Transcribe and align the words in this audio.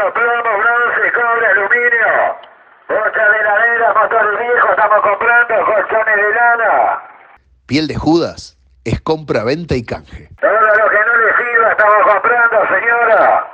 Compro 0.00 0.14
plomo, 0.14 0.58
bronce, 0.58 1.12
cobre, 1.12 1.46
aluminio. 1.46 2.36
Bocha 2.88 3.28
de 3.28 3.38
heladera, 3.38 3.92
motores 3.92 4.38
viejos, 4.38 4.70
estamos 4.70 5.00
comprando 5.02 5.54
colchones 5.66 6.16
de 6.16 6.34
lana. 6.34 7.02
Piel 7.66 7.86
de 7.86 7.96
Judas 7.96 8.56
es 8.84 8.98
compra, 9.02 9.44
venta 9.44 9.74
y 9.74 9.84
canje. 9.84 10.30
Todo 10.40 10.52
lo 10.52 10.88
que 10.88 11.00
no 11.04 11.16
le 11.16 11.36
sirva 11.36 11.72
estamos 11.72 12.12
comprando, 12.14 12.66
señora. 12.68 13.46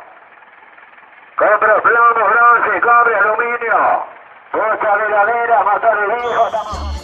Compro 1.36 1.82
plomo, 1.82 2.28
bronce, 2.30 2.80
cobre, 2.80 3.16
aluminio. 3.16 4.06
Bocha 4.52 4.96
de 4.98 5.06
heladera, 5.06 5.62
motores 5.64 6.06
viejos, 6.06 6.46
estamos... 6.46 6.96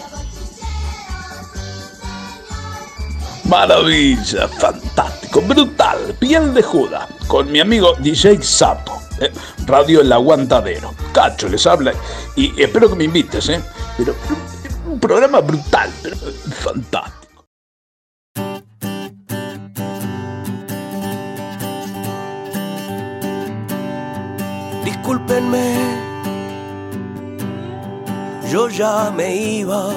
Maravilla, 3.51 4.49
fantástico, 4.49 5.41
brutal, 5.43 5.99
piel 6.21 6.55
de 6.55 6.63
Judas, 6.63 7.09
con 7.29 7.51
mi 7.51 7.61
amigo 7.61 7.93
DJ 7.99 8.41
Sapo, 8.41 9.02
eh, 9.23 9.33
Radio 9.67 10.01
El 10.01 10.13
Aguantadero. 10.13 10.95
Cacho 11.13 11.49
les 11.49 11.67
habla 11.67 11.93
y 12.37 12.61
espero 12.61 12.89
que 12.89 12.97
me 12.97 13.05
invites, 13.05 13.49
¿eh? 13.49 13.61
Pero, 13.97 14.15
un 14.87 15.01
programa 15.01 15.41
brutal, 15.41 15.91
pero 16.03 16.17
fantástico. 16.17 17.23
Discúlpenme, 24.85 25.77
yo 28.51 28.69
ya 28.69 29.11
me 29.11 29.35
iba. 29.35 29.91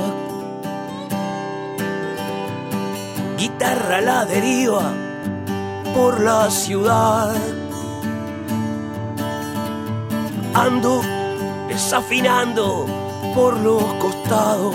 Guitarra 3.37 4.01
la 4.01 4.25
deriva 4.25 4.93
por 5.93 6.21
la 6.21 6.49
ciudad. 6.49 7.35
Ando 10.55 11.01
desafinando 11.67 12.85
por 13.35 13.59
los 13.59 13.83
costados. 13.95 14.73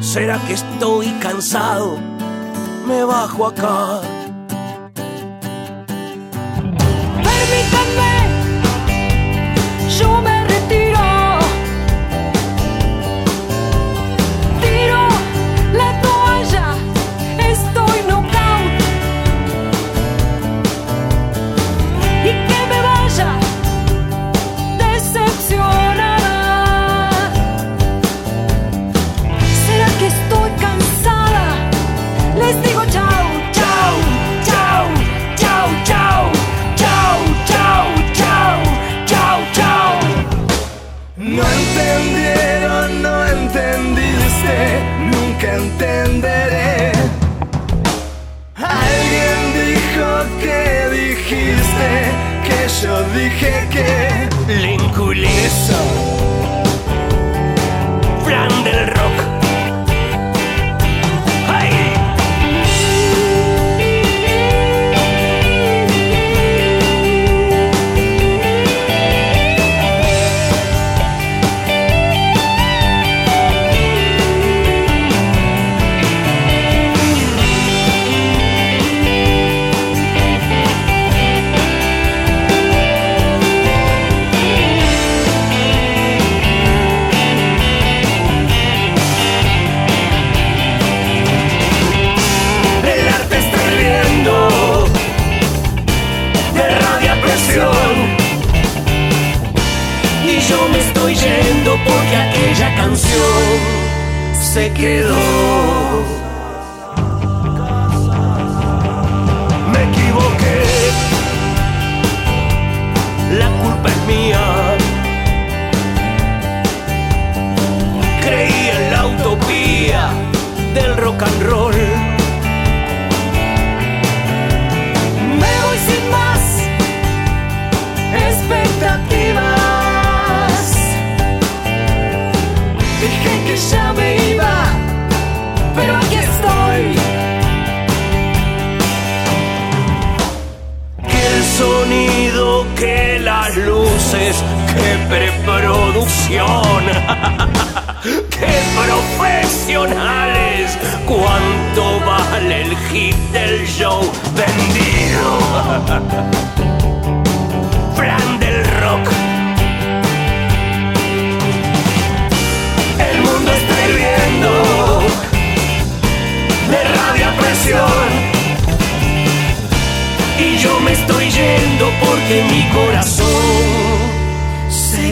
¿Será 0.00 0.38
que 0.46 0.54
estoy 0.54 1.10
cansado? 1.20 1.98
Me 2.86 3.04
bajo 3.04 3.48
acá. 3.48 4.00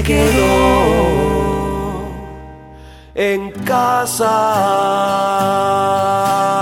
Quedó 0.07 2.07
en 3.15 3.51
casa. 3.65 4.31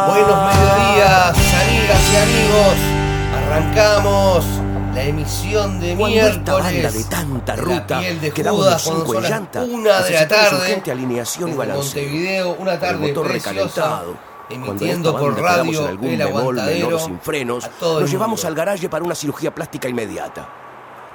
Buenos 0.09 0.38
mediodías, 0.47 1.37
amigas 1.62 2.03
y 2.12 2.16
amigos. 2.16 2.77
Arrancamos 3.37 4.44
la 4.94 5.03
emisión 5.03 5.78
de 5.78 5.95
Cuando 5.95 6.16
esta 6.16 6.53
miércoles. 6.53 6.65
banda 6.65 6.91
de 6.91 7.04
tanta 7.04 7.57
la 7.57 7.63
ruta 7.63 7.98
piel 7.98 8.19
de 8.21 8.30
quedamos 8.30 8.60
Judas, 8.60 8.83
de 8.83 8.89
cuando 8.89 9.04
cinco 9.04 9.13
son 9.15 9.22
las 9.22 9.30
una 9.69 10.03
de 10.03 10.10
la 10.13 10.28
tarde. 10.28 10.83
alineación 10.92 11.48
y 11.48 11.53
desde 11.53 11.59
balanceo. 11.59 12.03
Montevideo, 12.03 12.57
una 12.59 12.80
tarde 12.80 13.13
preciosa. 13.13 14.03
Emitiendo 14.48 15.10
esta 15.10 15.21
por 15.21 15.34
quedamos 15.34 15.39
en 15.39 15.45
radio 15.45 15.89
algún 15.89 16.10
El 16.10 16.22
Aguantadero. 16.22 16.98
sin 16.98 17.21
frenos, 17.21 17.69
nos 17.80 18.10
llevamos 18.10 18.45
al 18.45 18.54
garaje 18.54 18.89
para 18.89 19.04
una 19.04 19.15
cirugía 19.15 19.54
plástica 19.54 19.89
inmediata. 19.89 20.48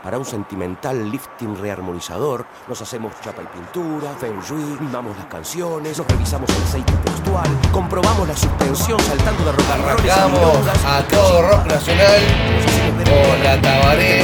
Para 0.04 0.18
un 0.18 0.26
sentimental 0.26 1.12
lifting 1.12 1.58
rearmonizador, 1.58 2.46
nos 2.70 2.82
hacemos 2.82 3.12
chapa 3.22 3.42
y 3.44 3.48
pintura, 3.48 4.14
feng 4.18 4.40
shui, 4.42 4.78
mimamos 4.80 5.18
las 5.18 5.26
canciones, 5.26 5.98
nos 5.98 6.08
revisamos 6.08 6.50
el 6.50 6.64
aceite 6.64 6.94
textual, 7.04 7.48
comprobamos 7.72 8.26
la 8.26 8.36
suspensión 8.36 9.00
saltando 9.02 9.44
de 9.44 9.52
rock 9.52 9.70
Arrancamos 9.70 10.40
milongas, 10.40 10.86
a 10.86 11.04
todo 11.04 11.42
rock 11.50 11.66
nacional 11.66 12.22
con 13.04 13.44
la 13.44 13.62
Tabaré, 13.62 14.22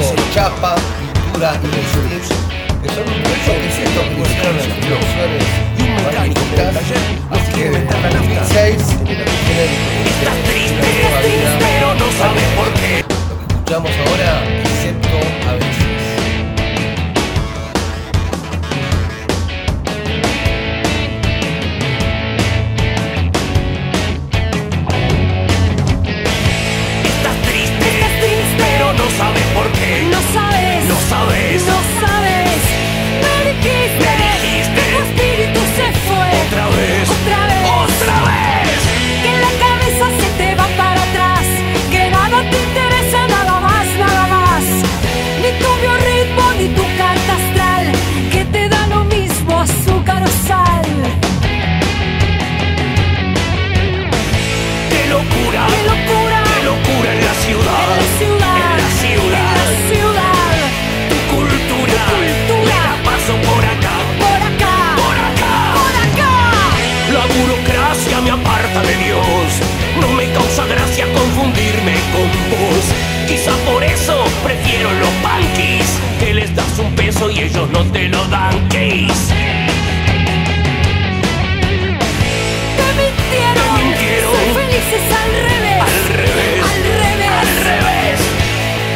sí. 0.00 0.14
Chapa, 0.34 0.74
Pintura 1.14 1.54
y 1.62 1.66
Lifting, 1.66 2.36
que 2.82 2.88
son 2.88 2.98
un 2.98 3.22
proyecto 3.22 3.52
que 3.52 3.60
que 3.60 3.68
hicieron 3.68 4.56
las 4.56 4.66
producciones 4.66 5.44
Y 5.78 5.82
un 5.82 5.94
mecánico 5.94 6.40
en 6.40 6.60
el 6.60 6.74
taller 6.74 6.98
nos 7.30 7.54
quiere 7.54 7.70
meter 7.70 8.00
la 8.02 8.10
nafta. 8.10 8.18
2006 8.18 8.86
tienen 9.04 9.28
Estás 10.08 10.36
triste, 10.44 10.88
pero 11.58 11.94
no 11.94 12.12
sabes 12.18 12.44
por 12.56 12.72
qué. 12.74 13.04
Lo 13.08 13.64
que 13.64 13.74
volvamos 13.74 13.92
ahora, 14.06 14.57
excepto 14.88 15.48
a 15.48 15.52
veces. 15.54 15.67
Prefiero 74.44 74.90
los 74.92 75.10
punkis. 75.22 75.86
Que 76.20 76.34
les 76.34 76.54
das 76.54 76.78
un 76.78 76.94
peso 76.94 77.30
y 77.30 77.40
ellos 77.40 77.68
no 77.70 77.84
te 77.92 78.08
lo 78.08 78.24
dan. 78.28 78.68
Kiss. 78.68 79.28
Te 82.76 82.86
mintieron, 82.98 83.68
Te 83.76 83.84
mintieron. 83.84 84.32
Soy 84.34 84.48
felices 84.62 85.04
al 85.20 85.30
revés, 85.48 85.80
Al 85.82 85.98
revés. 86.18 86.62
al 86.68 86.82
revés. 87.02 87.32
Al 87.40 87.50
revés. 87.70 88.18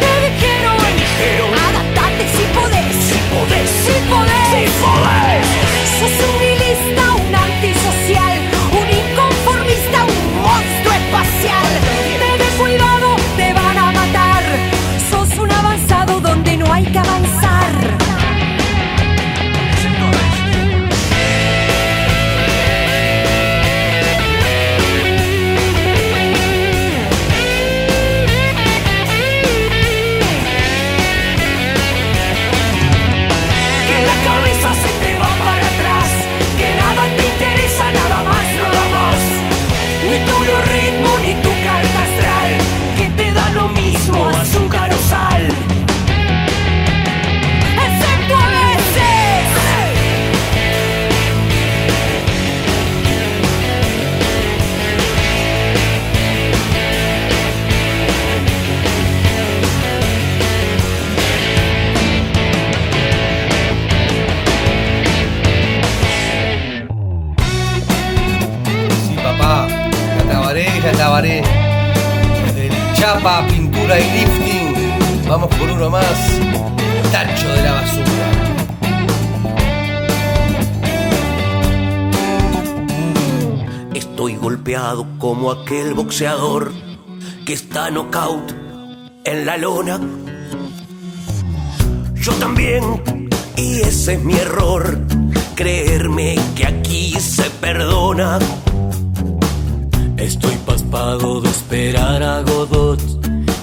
Te 0.02 0.12
dijeron, 0.28 0.76
Te 0.82 0.90
dijeron. 1.02 1.50
adaptate 1.68 2.24
si 2.36 2.44
podés, 2.56 2.92
Si 3.08 3.18
podés. 3.32 3.70
si 3.84 3.96
podés. 4.10 4.48
Si 4.52 4.62
podés. 4.82 5.46
Sos 5.98 6.16
un 6.28 6.41
el 71.20 71.44
chapa, 72.94 73.46
pintura 73.46 74.00
y 74.00 74.02
lifting, 74.02 75.28
vamos 75.28 75.54
por 75.56 75.68
uno 75.70 75.90
más. 75.90 76.04
Tacho 77.12 77.48
de 77.48 77.62
la 77.62 77.72
basura. 77.72 78.06
Estoy 83.92 84.36
golpeado 84.36 85.06
como 85.18 85.50
aquel 85.50 85.92
boxeador 85.92 86.72
que 87.44 87.52
está 87.52 87.90
knockout 87.90 88.52
en 89.24 89.44
la 89.44 89.58
lona. 89.58 90.00
Yo 92.14 92.32
también, 92.34 93.02
y 93.56 93.80
ese 93.80 94.14
es 94.14 94.24
mi 94.24 94.34
error, 94.34 94.98
creerme 95.56 96.36
que 96.56 96.66
aquí 96.66 97.12
se 97.20 97.50
perdona. 97.50 98.38
Estoy 100.22 100.54
paspado 100.64 101.40
de 101.40 101.50
esperar 101.50 102.22
a 102.22 102.42
Godot 102.42 103.00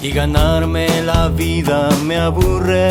y 0.02 0.10
ganarme 0.10 0.88
la 1.06 1.28
vida 1.28 1.88
me 2.04 2.16
aburre. 2.18 2.90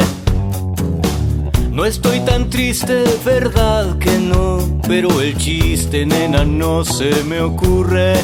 No 1.69 1.85
estoy 1.85 2.19
tan 2.21 2.49
triste, 2.49 3.03
verdad 3.23 3.99
que 3.99 4.17
no, 4.17 4.57
pero 4.87 5.21
el 5.21 5.37
chiste, 5.37 6.03
nena, 6.03 6.43
no 6.45 6.83
se 6.83 7.23
me 7.25 7.41
ocurre. 7.41 8.15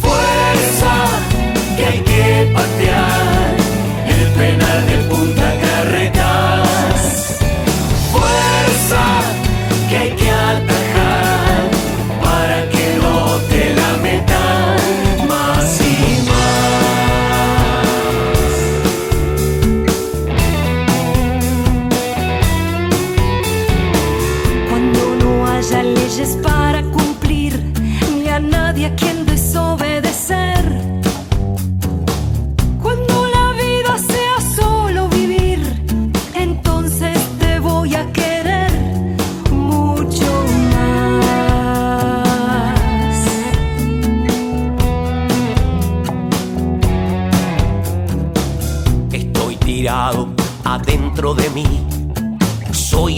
Fuerza 0.00 0.94
que 1.76 1.84
hay 1.84 1.98
que 1.98 2.52
patear 2.54 3.56
el 4.06 4.28
penal 4.38 4.86
de 4.86 4.96
Punta 5.10 5.52
Carretas. 5.60 7.38
Fuerza 8.12 9.04
que 9.90 9.96
hay 9.96 10.10
que 10.12 10.30
atajar 10.30 10.75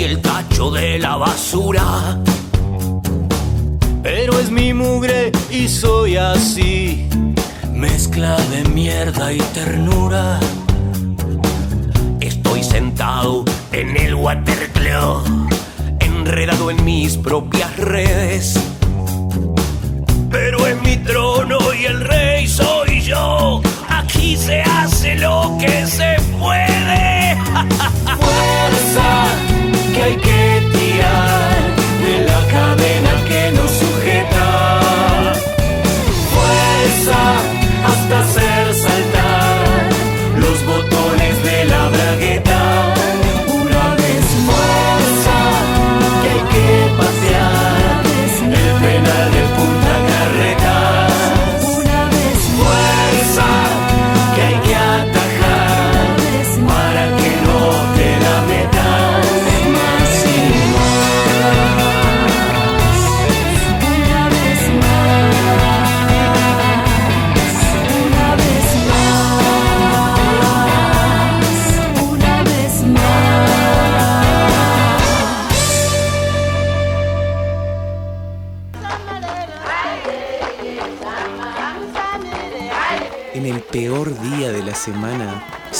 el 0.09 0.23
tacho 0.23 0.71
de 0.71 0.99
la 0.99 1.17
basura. 1.17 2.19
Pero 4.03 4.39
es 4.39 4.51
mi 4.51 4.73
mugre 4.73 5.31
y 5.51 5.69
soy 5.69 6.17
así, 6.17 7.07
mezcla 7.75 8.37
de 8.37 8.65
mierda 8.71 9.33
y 9.33 9.39
ternura. 9.53 10.41
Estoy 12.21 12.63
sentado 12.63 13.45
en 13.73 13.97
el 13.99 14.15
waterclub, 14.15 15.49
enredado 16.01 16.71
en 16.71 16.83
mis 16.87 17.19
propias 17.19 17.77
redes. 17.77 18.59
Pero 20.31 20.67
es 20.67 20.81
mi 20.81 20.97
trono 20.99 21.59
y 21.79 21.85
el 21.85 22.01
rey 22.01 22.49
soy 22.49 23.03
yo. 23.03 23.61
Aquí 23.89 24.39
se 24.39 24.63
hace 24.63 25.17
lo 25.17 25.59
que 25.61 25.87
se 25.87 26.17
puede. 26.39 27.37
Fuerza 28.19 29.68
hay 30.03 30.17
que 30.17 30.63
tirar 30.73 31.59
de 32.05 32.25
la 32.25 32.41
cadena 32.55 33.25
que 33.29 33.53
nos 33.53 33.71
sujeta. 33.71 34.81
Fuerza 36.33 37.48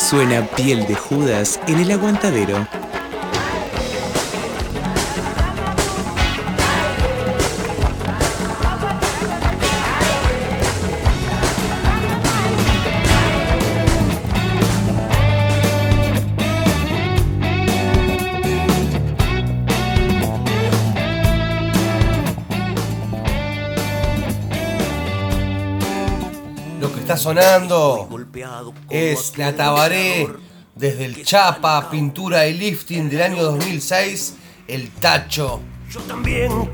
suena 0.09 0.41
piel 0.57 0.87
de 0.87 0.95
Judas 0.95 1.61
en 1.67 1.81
el 1.81 1.91
aguantadero. 1.91 2.67
Lo 26.81 26.95
que 26.95 27.01
está 27.01 27.19
sonando 27.19 28.09
es 28.91 29.37
la 29.39 29.55
Tabaré. 29.55 30.29
desde 30.75 31.05
el 31.05 31.25
Chapa, 31.25 31.91
pintura 31.91 32.47
y 32.47 32.55
lifting 32.55 33.11
del 33.11 33.23
año 33.23 33.43
2006, 33.43 34.35
el 34.69 34.91
Tacho. 34.91 35.61
Yo 35.91 36.01
también, 36.03 36.71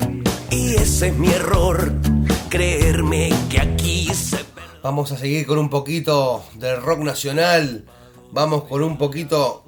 y 0.50 0.74
ese 0.74 1.08
es 1.08 1.16
mi 1.16 1.28
error, 1.28 1.92
creerme 2.48 3.32
que 3.48 3.60
aquí 3.60 4.12
se... 4.12 4.44
Vamos 4.82 5.12
a 5.12 5.16
seguir 5.16 5.46
con 5.46 5.58
un 5.58 5.70
poquito 5.70 6.44
del 6.54 6.82
rock 6.82 7.00
nacional, 7.00 7.86
vamos 8.32 8.64
con 8.64 8.82
un 8.82 8.98
poquito 8.98 9.64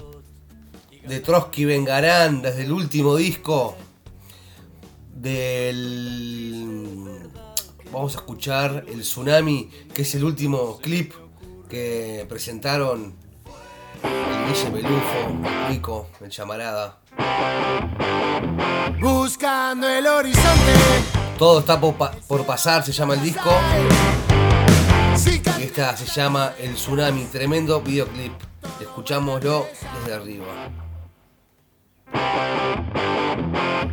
de 1.06 1.20
Trotsky 1.20 1.64
Vengarán 1.64 2.42
desde 2.42 2.64
el 2.64 2.72
último 2.72 3.16
disco 3.16 3.76
del... 5.14 5.70
Vamos 7.90 8.14
a 8.14 8.18
escuchar 8.18 8.84
el 8.88 9.00
Tsunami, 9.00 9.70
que 9.94 10.02
es 10.02 10.14
el 10.14 10.24
último 10.24 10.78
clip 10.82 11.14
que 11.68 12.26
presentaron 12.28 13.14
el 14.02 14.52
Guille 14.54 14.70
Belufo, 14.70 15.68
Rico, 15.68 16.08
el 16.20 16.30
Chamarada. 16.30 16.98
Buscando 19.00 19.88
el 19.88 20.06
horizonte. 20.06 20.72
Todo 21.38 21.60
está 21.60 21.78
por, 21.80 21.94
pa- 21.94 22.12
por 22.26 22.44
pasar, 22.46 22.82
se 22.84 22.92
llama 22.92 23.14
el 23.14 23.22
disco. 23.22 23.50
Y 25.58 25.62
esta 25.62 25.96
se 25.96 26.06
llama 26.06 26.52
El 26.58 26.74
Tsunami, 26.74 27.24
tremendo 27.24 27.80
videoclip. 27.80 28.32
Escuchámoslo 28.80 29.66
desde 30.00 30.14
arriba. 30.14 30.46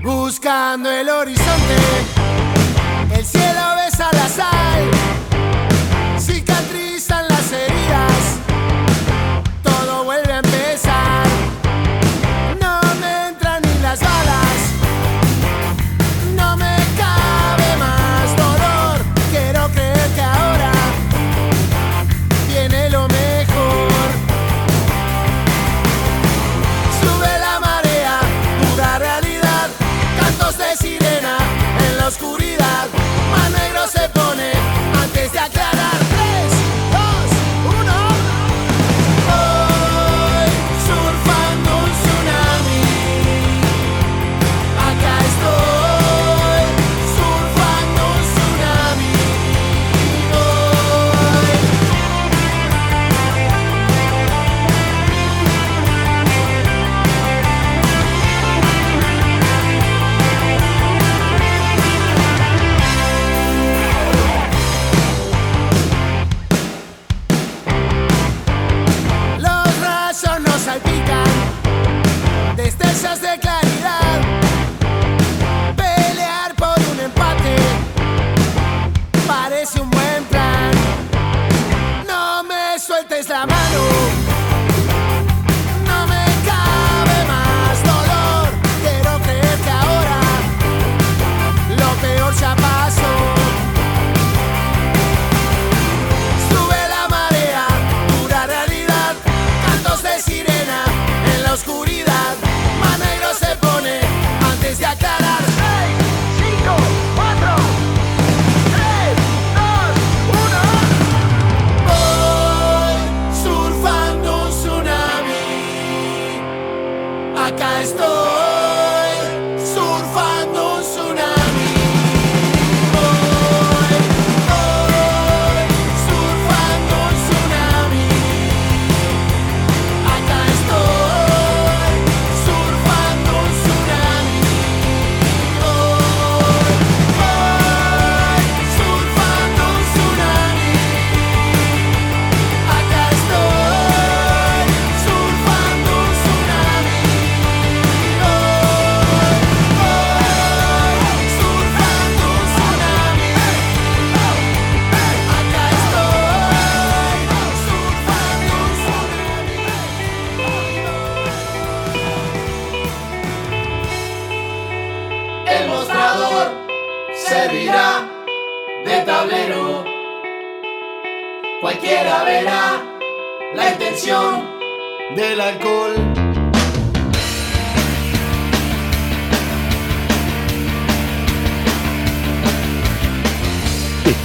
Buscando 0.02 0.90
el 0.92 1.10
horizonte, 1.10 1.76
el 3.16 3.26
cielo 3.26 3.62
besa 3.78 4.10
la 4.12 4.28
sal, 4.28 4.84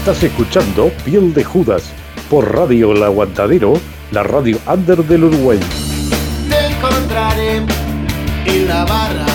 Estás 0.09 0.25
escuchando 0.25 0.91
Piel 1.05 1.35
de 1.35 1.45
Judas 1.45 1.83
por 2.31 2.51
Radio 2.55 2.93
El 2.93 3.03
Aguantadero, 3.03 3.75
la 4.11 4.23
radio 4.23 4.59
under 4.67 5.05
del 5.05 5.25
Uruguay. 5.25 5.61
Te 6.49 6.67
encontraré 6.67 7.57
en 8.47 8.67
la 8.67 8.87
barra. 8.87 9.27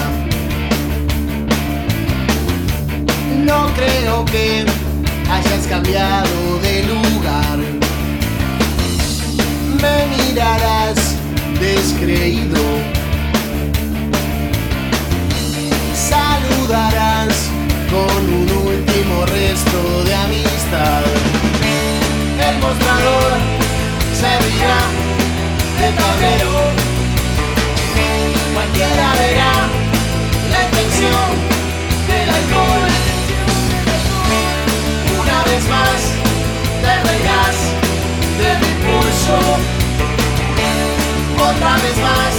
No 3.46 3.68
creo 3.76 4.26
que 4.26 4.66
hayas 5.30 5.68
cambiado 5.68 6.58
de 6.64 6.84
lugar. 6.88 7.60
Me 9.80 10.26
mirarás 10.26 11.16
descreído. 11.60 12.60
Saludarás 15.94 17.52
con 17.92 18.34
un 18.34 18.50
último 18.50 19.26
resto 19.28 20.04
de 20.04 20.14
El 20.74 22.58
mostrador 22.58 23.32
servirá 24.12 24.80
de 25.80 25.92
tablero. 25.92 26.54
Cualquiera 28.56 29.14
verá 29.20 29.54
la 30.50 30.64
intención 30.66 31.30
del 32.08 32.28
alcohol. 32.28 32.90
Una 35.22 35.44
vez 35.44 35.64
más 35.70 36.00
te 36.82 36.94
reirás 37.08 37.58
de 38.40 38.50
mi 38.62 38.74
pulso. 38.84 39.38
Otra 41.38 41.74
vez 41.84 41.98
más 42.02 42.34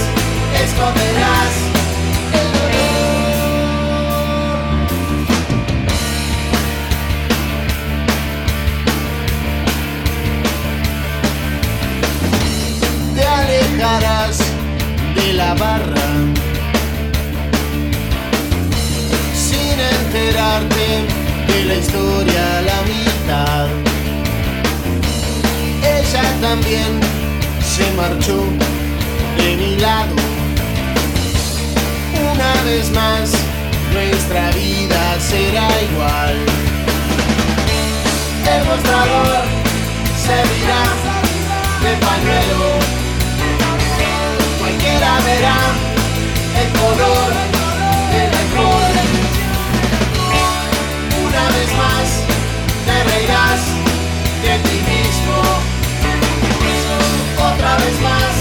esconderás 0.61 1.53
de 13.77 15.33
la 15.33 15.53
barra 15.53 16.07
sin 19.35 19.77
enterarte 19.77 21.05
de 21.47 21.65
la 21.65 21.75
historia 21.75 22.57
a 22.57 22.61
la 22.61 22.81
mitad. 22.83 23.67
Ella 25.83 26.23
también 26.41 27.01
se 27.75 27.91
marchó 27.97 28.45
de 29.37 29.57
mi 29.57 29.75
lado. 29.75 30.15
Una 32.31 32.63
vez 32.63 32.89
más, 32.91 33.31
nuestra 33.91 34.51
vida 34.51 35.19
será 35.19 35.67
igual. 35.91 36.35
El 38.53 38.65
mostrador 38.69 39.43
servirá 40.25 40.83
de 41.83 42.05
pañuelo. 42.05 42.94
Cualquiera 45.15 45.35
verá 45.35 45.59
el 46.61 46.69
color 46.79 47.31
del 48.11 48.31
alcohol. 48.41 48.95
Una 51.25 51.43
vez 51.55 51.69
más 51.77 52.07
te 52.85 52.95
reirás 53.11 53.61
de 54.41 54.53
ti 54.69 54.77
mismo. 54.91 55.37
Otra 57.37 57.77
vez 57.77 57.95
más 58.01 58.33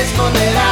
esconderás 0.00 0.71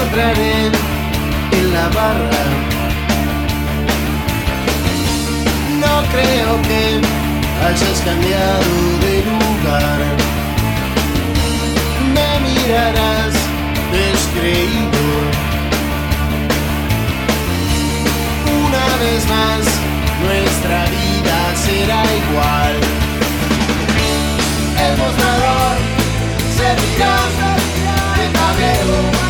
encontraré 0.00 0.70
en 1.52 1.72
la 1.74 1.88
barra. 1.88 2.44
No 5.78 5.94
creo 6.12 6.62
que 6.62 7.00
hayas 7.66 8.00
cambiado 8.00 8.72
de 9.04 9.14
lugar. 9.30 10.00
Me 12.14 12.30
mirarás 12.48 13.34
descreído. 13.92 15.02
Una 18.64 18.86
vez 19.04 19.22
más, 19.28 19.64
nuestra 20.24 20.84
vida 20.96 21.38
será 21.56 22.02
igual. 22.22 22.74
El 24.86 24.96
mostrador 24.96 25.76
servirá 26.56 27.16
de 28.16 28.28
tablero. 28.38 29.29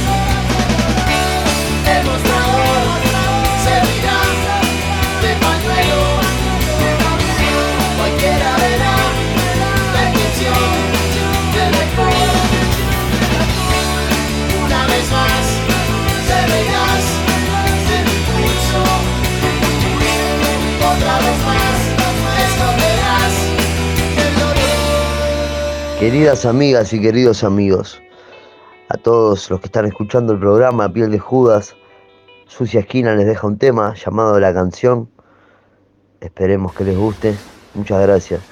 Queridas 26.01 26.47
amigas 26.47 26.93
y 26.93 26.99
queridos 26.99 27.43
amigos, 27.43 28.01
a 28.89 28.97
todos 28.97 29.51
los 29.51 29.59
que 29.59 29.67
están 29.67 29.85
escuchando 29.85 30.33
el 30.33 30.39
programa 30.39 30.91
Piel 30.91 31.11
de 31.11 31.19
Judas, 31.19 31.75
Sucia 32.47 32.79
Esquina 32.79 33.13
les 33.13 33.27
deja 33.27 33.45
un 33.45 33.59
tema 33.59 33.93
llamado 33.93 34.39
La 34.39 34.51
Canción. 34.51 35.11
Esperemos 36.19 36.73
que 36.73 36.85
les 36.85 36.97
guste. 36.97 37.35
Muchas 37.75 38.01
gracias. 38.01 38.50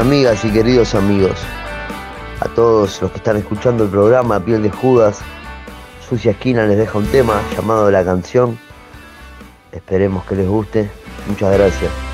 Amigas 0.00 0.44
y 0.44 0.50
queridos 0.50 0.94
amigos, 0.94 1.38
a 2.40 2.48
todos 2.48 3.00
los 3.00 3.10
que 3.10 3.16
están 3.16 3.38
escuchando 3.38 3.84
el 3.84 3.90
programa 3.90 4.38
Piel 4.38 4.62
de 4.62 4.70
Judas, 4.70 5.20
Sucia 6.06 6.32
Esquina 6.32 6.66
les 6.66 6.76
deja 6.76 6.98
un 6.98 7.06
tema 7.06 7.40
llamado 7.56 7.90
La 7.90 8.04
Canción. 8.04 8.58
Esperemos 9.72 10.24
que 10.26 10.36
les 10.36 10.46
guste. 10.46 10.90
Muchas 11.26 11.50
gracias. 11.50 12.05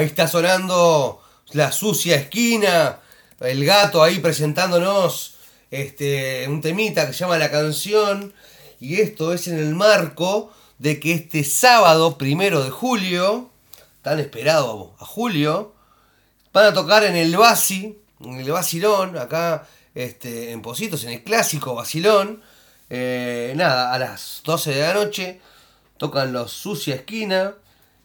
Ahí 0.00 0.06
está 0.06 0.26
sonando 0.26 1.20
la 1.52 1.72
sucia 1.72 2.16
esquina, 2.16 3.00
el 3.38 3.66
gato 3.66 4.02
ahí 4.02 4.18
presentándonos 4.18 5.34
este, 5.70 6.48
un 6.48 6.62
temita 6.62 7.06
que 7.06 7.12
se 7.12 7.18
llama 7.18 7.36
La 7.36 7.50
Canción. 7.50 8.32
Y 8.80 9.02
esto 9.02 9.34
es 9.34 9.46
en 9.46 9.58
el 9.58 9.74
marco 9.74 10.54
de 10.78 10.98
que 11.00 11.12
este 11.12 11.44
sábado, 11.44 12.16
primero 12.16 12.64
de 12.64 12.70
julio, 12.70 13.50
tan 14.00 14.18
esperado 14.20 14.94
a 14.98 15.04
julio, 15.04 15.74
van 16.54 16.64
a 16.64 16.72
tocar 16.72 17.04
en 17.04 17.16
el 17.16 17.36
Basi, 17.36 17.98
en 18.24 18.40
el 18.40 18.50
Basilón, 18.50 19.18
acá 19.18 19.68
este, 19.94 20.52
en 20.52 20.62
Positos, 20.62 21.04
en 21.04 21.10
el 21.10 21.24
clásico 21.24 21.74
Basilón. 21.74 22.40
Eh, 22.88 23.52
nada, 23.54 23.92
a 23.92 23.98
las 23.98 24.40
12 24.46 24.72
de 24.72 24.80
la 24.80 24.94
noche 24.94 25.42
tocan 25.98 26.32
los 26.32 26.52
Sucia 26.52 26.94
Esquina 26.94 27.54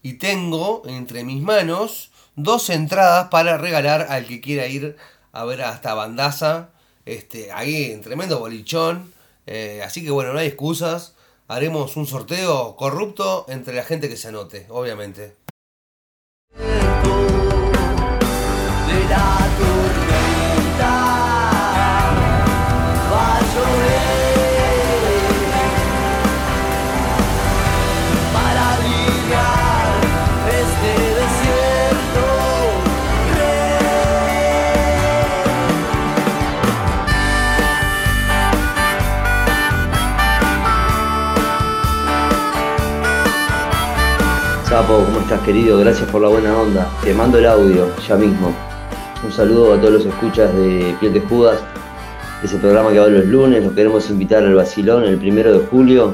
y 0.06 0.14
tengo 0.20 0.84
entre 0.86 1.24
mis 1.24 1.42
manos 1.42 2.12
dos 2.36 2.70
entradas 2.70 3.30
para 3.30 3.58
regalar 3.58 4.06
al 4.08 4.28
que 4.28 4.40
quiera 4.40 4.68
ir 4.68 4.98
a 5.32 5.46
ver 5.46 5.64
a 5.64 5.74
esta 5.74 5.96
bandaza. 5.96 6.70
Este, 7.06 7.52
ahí 7.52 7.92
en 7.92 8.02
tremendo 8.02 8.38
bolichón. 8.38 9.12
Eh, 9.48 9.82
así 9.84 10.04
que 10.04 10.12
bueno, 10.12 10.32
no 10.32 10.38
hay 10.38 10.50
excusas. 10.50 11.16
Haremos 11.48 11.98
un 11.98 12.06
sorteo 12.06 12.76
corrupto 12.76 13.48
entre 13.50 13.74
la 13.74 13.84
gente 13.84 14.08
que 14.08 14.16
se 14.16 14.28
anote, 14.28 14.68
obviamente. 14.70 15.34
Sapo, 44.76 45.06
¿cómo 45.06 45.22
estás 45.22 45.40
querido? 45.44 45.78
Gracias 45.78 46.12
por 46.12 46.22
la 46.22 46.28
buena 46.28 46.54
onda. 46.60 46.92
Te 47.02 47.14
mando 47.14 47.38
el 47.38 47.46
audio 47.46 47.88
ya 48.06 48.18
mismo. 48.18 48.54
Un 49.24 49.32
saludo 49.32 49.74
a 49.74 49.78
todos 49.78 49.94
los 49.94 50.06
escuchas 50.06 50.54
de 50.54 50.94
Piel 51.00 51.14
de 51.14 51.22
Judas, 51.22 51.62
ese 52.44 52.58
programa 52.58 52.92
que 52.92 53.00
va 53.00 53.08
los 53.08 53.24
lunes. 53.24 53.64
Los 53.64 53.72
queremos 53.72 54.10
invitar 54.10 54.44
al 54.44 54.54
Basilón 54.54 55.06
el 55.06 55.18
primero 55.18 55.58
de 55.58 55.66
julio, 55.68 56.14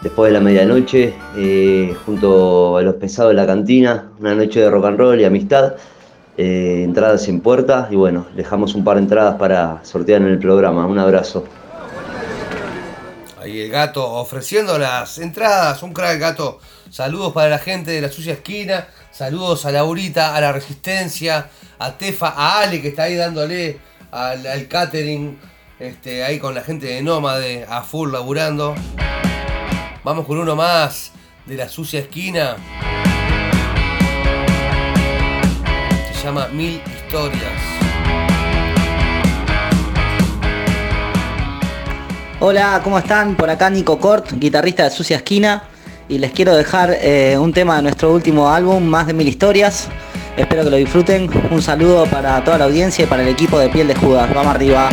después 0.00 0.30
de 0.30 0.38
la 0.38 0.44
medianoche, 0.44 1.12
eh, 1.34 1.96
junto 2.06 2.76
a 2.76 2.82
los 2.82 2.94
pesados 2.94 3.30
de 3.32 3.34
la 3.34 3.48
cantina. 3.48 4.12
Una 4.20 4.36
noche 4.36 4.60
de 4.60 4.70
rock 4.70 4.84
and 4.84 4.98
roll 4.98 5.20
y 5.20 5.24
amistad. 5.24 5.74
Eh, 6.36 6.82
entradas 6.84 7.26
en 7.26 7.40
puerta 7.40 7.88
y 7.90 7.96
bueno, 7.96 8.26
dejamos 8.36 8.76
un 8.76 8.84
par 8.84 8.94
de 8.98 9.02
entradas 9.02 9.34
para 9.40 9.84
sortear 9.84 10.22
en 10.22 10.28
el 10.28 10.38
programa. 10.38 10.86
Un 10.86 11.00
abrazo. 11.00 11.42
Ahí 13.40 13.60
el 13.60 13.70
gato 13.72 14.08
ofreciendo 14.08 14.78
las 14.78 15.18
entradas, 15.18 15.82
un 15.82 15.92
crack 15.92 16.20
gato. 16.20 16.60
Saludos 16.92 17.32
para 17.32 17.48
la 17.48 17.58
gente 17.58 17.90
de 17.90 18.02
la 18.02 18.10
sucia 18.10 18.34
esquina, 18.34 18.86
saludos 19.10 19.64
a 19.64 19.72
Laurita, 19.72 20.36
a 20.36 20.40
la 20.42 20.52
Resistencia, 20.52 21.48
a 21.78 21.96
Tefa, 21.96 22.34
a 22.36 22.60
Ale 22.60 22.82
que 22.82 22.88
está 22.88 23.04
ahí 23.04 23.16
dándole 23.16 23.78
al, 24.10 24.68
catering, 24.68 25.38
este, 25.78 26.22
ahí 26.22 26.38
con 26.38 26.54
la 26.54 26.60
gente 26.60 26.84
de 26.88 27.00
Nómade 27.00 27.64
a 27.66 27.80
full 27.80 28.12
laburando. 28.12 28.74
Vamos 30.04 30.26
con 30.26 30.36
uno 30.36 30.54
más 30.54 31.12
de 31.46 31.56
la 31.56 31.70
sucia 31.70 32.00
esquina. 32.00 32.58
Se 36.12 36.22
llama 36.22 36.48
Mil 36.48 36.78
Historias. 36.84 37.62
Hola, 42.40 42.82
¿cómo 42.84 42.98
están? 42.98 43.34
Por 43.34 43.48
acá 43.48 43.70
Nico 43.70 43.98
Cort, 43.98 44.32
guitarrista 44.32 44.84
de 44.84 44.90
Sucia 44.90 45.16
Esquina. 45.16 45.70
Y 46.12 46.18
les 46.18 46.30
quiero 46.32 46.54
dejar 46.54 46.94
eh, 47.00 47.38
un 47.38 47.54
tema 47.54 47.76
de 47.76 47.84
nuestro 47.84 48.12
último 48.12 48.50
álbum, 48.50 48.84
Más 48.84 49.06
de 49.06 49.14
Mil 49.14 49.26
Historias. 49.26 49.88
Espero 50.36 50.62
que 50.62 50.68
lo 50.68 50.76
disfruten. 50.76 51.30
Un 51.50 51.62
saludo 51.62 52.04
para 52.04 52.44
toda 52.44 52.58
la 52.58 52.66
audiencia 52.66 53.04
y 53.04 53.06
para 53.06 53.22
el 53.22 53.28
equipo 53.28 53.58
de 53.58 53.70
Piel 53.70 53.88
de 53.88 53.94
Judas. 53.94 54.28
Vamos 54.34 54.54
arriba. 54.54 54.90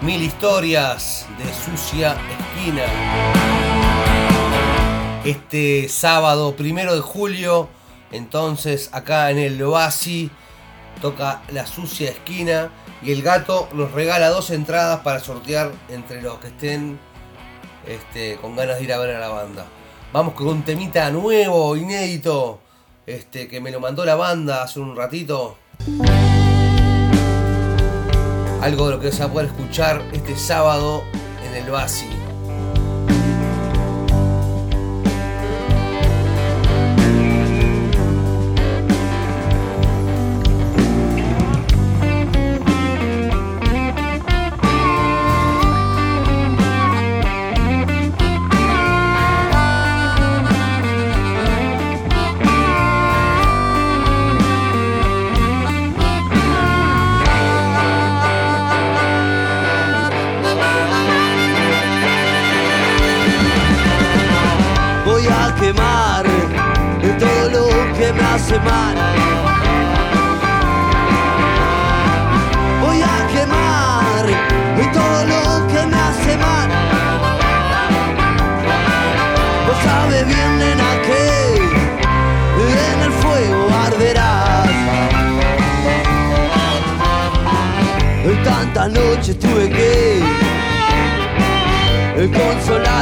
Mil 0.00 0.22
historias 0.22 1.26
de 1.36 1.44
Sucia 1.52 2.16
Esquina. 2.38 2.84
Este 5.26 5.90
sábado 5.90 6.56
primero 6.56 6.94
de 6.94 7.02
julio, 7.02 7.68
entonces 8.12 8.88
acá 8.94 9.30
en 9.30 9.36
el 9.36 9.62
Oasi 9.62 10.30
toca 11.02 11.42
La 11.50 11.66
Sucia 11.66 12.08
Esquina 12.08 12.70
y 13.02 13.12
el 13.12 13.20
gato 13.20 13.68
nos 13.74 13.92
regala 13.92 14.30
dos 14.30 14.48
entradas 14.48 15.00
para 15.00 15.20
sortear 15.20 15.70
entre 15.90 16.22
los 16.22 16.38
que 16.38 16.46
estén 16.46 16.98
este, 17.86 18.36
con 18.36 18.56
ganas 18.56 18.78
de 18.78 18.84
ir 18.84 18.92
a 18.94 18.98
ver 18.98 19.16
a 19.16 19.20
la 19.20 19.28
banda. 19.28 19.66
Vamos 20.14 20.32
con 20.32 20.46
un 20.46 20.62
temita 20.62 21.10
nuevo, 21.10 21.76
inédito, 21.76 22.60
este, 23.04 23.48
que 23.48 23.60
me 23.60 23.70
lo 23.70 23.80
mandó 23.80 24.06
la 24.06 24.14
banda 24.14 24.62
hace 24.62 24.80
un 24.80 24.96
ratito. 24.96 25.58
Algo 28.62 28.86
de 28.86 28.94
lo 28.94 29.00
que 29.00 29.10
se 29.10 29.18
va 29.18 29.24
a 29.24 29.32
poder 29.32 29.48
escuchar 29.48 30.00
este 30.12 30.36
sábado 30.36 31.02
en 31.44 31.64
el 31.64 31.68
Basi. 31.68 32.21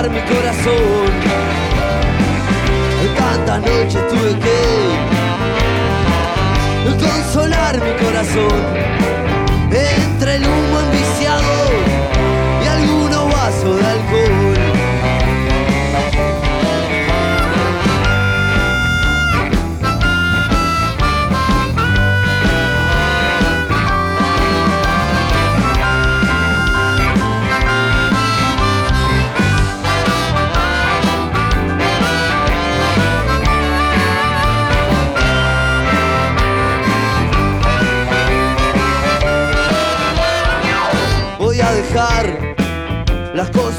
Mi 0.08 0.20
corazón. 0.20 1.10
Tantas 3.16 3.60
noches 3.60 4.08
tuve 4.08 4.38
que 4.38 4.58
consolar 6.98 7.74
mi 7.82 7.92
corazón 8.04 9.19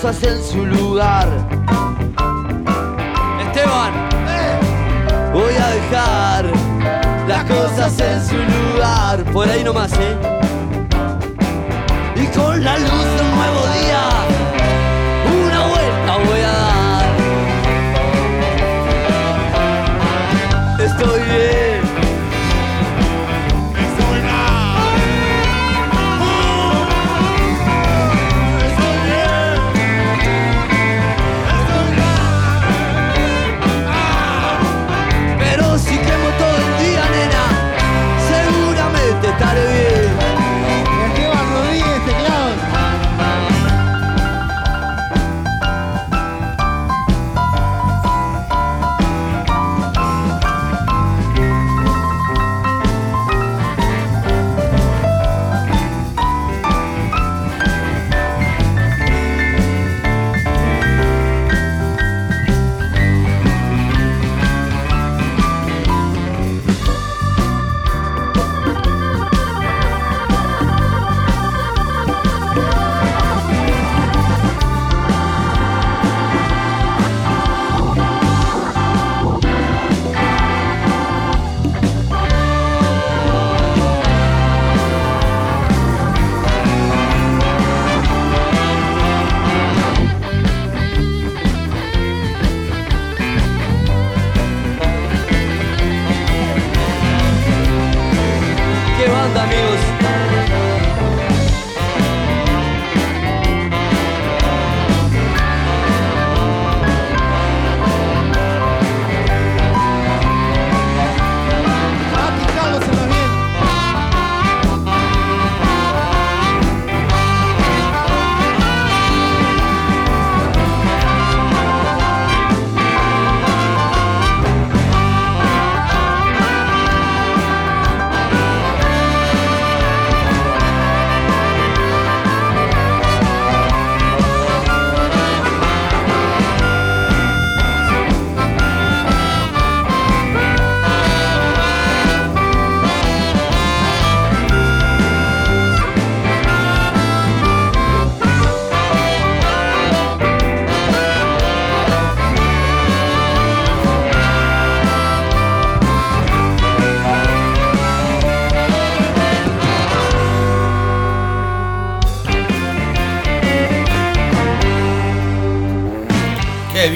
cosas 0.02 0.24
en 0.24 0.44
su 0.44 0.66
lugar. 0.66 1.28
Esteban, 3.40 3.94
voy 5.32 5.54
a 5.54 5.68
dejar 5.70 6.46
las 7.28 7.44
cosas 7.44 8.00
en 8.00 8.26
su 8.26 8.36
lugar. 8.36 9.24
Por 9.32 9.48
ahí 9.48 9.64
nomás, 9.64 9.94
¿eh? 9.94 10.18
Y 12.16 12.26
con 12.36 12.64
la 12.64 12.80
luz 12.80 13.01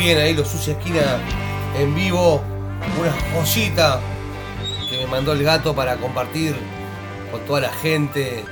bien 0.06 0.20
ahí 0.20 0.36
los 0.36 0.48
Sucia 0.48 0.74
Esquina 0.74 1.20
en 1.80 1.96
vivo. 1.96 2.40
Una 3.00 3.12
joyita 3.34 4.00
que 4.88 5.00
me 5.00 5.08
mandó 5.08 5.32
el 5.32 5.42
gato 5.42 5.74
para 5.74 5.98
compartir 5.98 6.56
con 7.32 7.42
toda 7.48 7.62
la 7.62 7.74
gente 7.74 8.46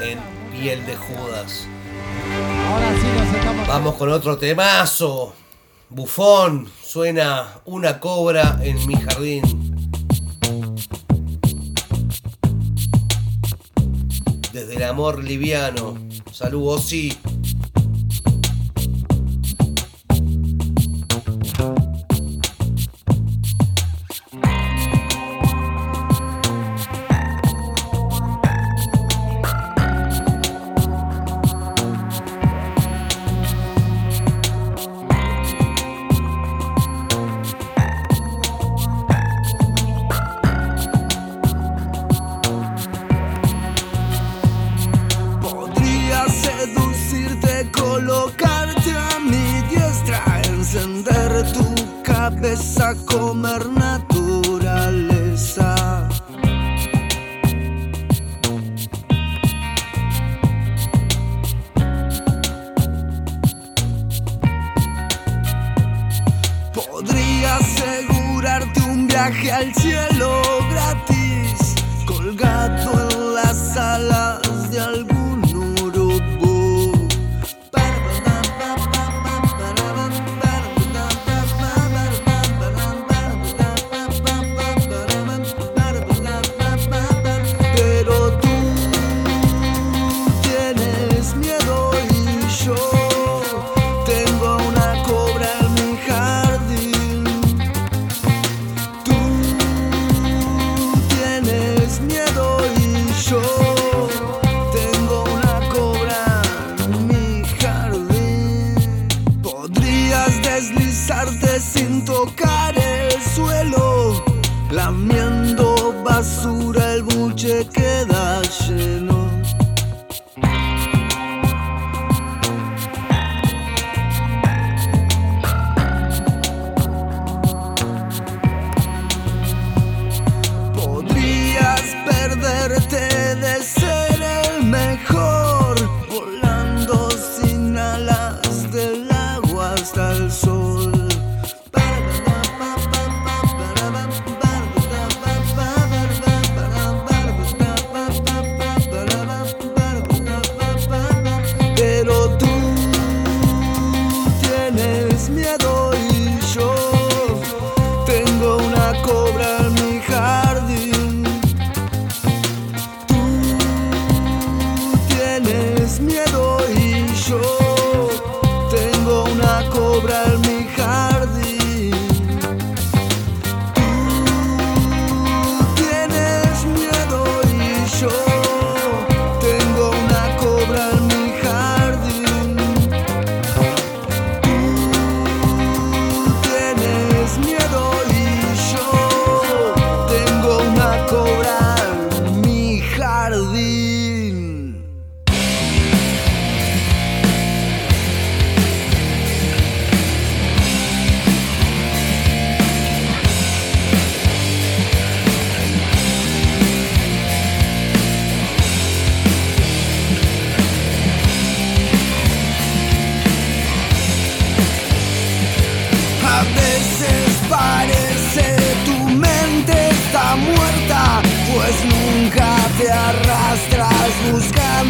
en 0.00 0.18
piel 0.50 0.86
de 0.86 0.96
Judas. 0.96 1.66
Vamos 3.68 3.96
con 3.96 4.10
otro 4.10 4.38
temazo. 4.38 5.34
Bufón, 5.90 6.70
suena 6.82 7.60
una 7.66 8.00
cobra 8.00 8.58
en 8.62 8.86
mi 8.86 8.94
jardín. 8.94 9.42
Desde 14.54 14.76
el 14.76 14.84
amor 14.84 15.22
liviano. 15.22 15.98
Saludos, 16.32 16.86
sí. 16.86 17.14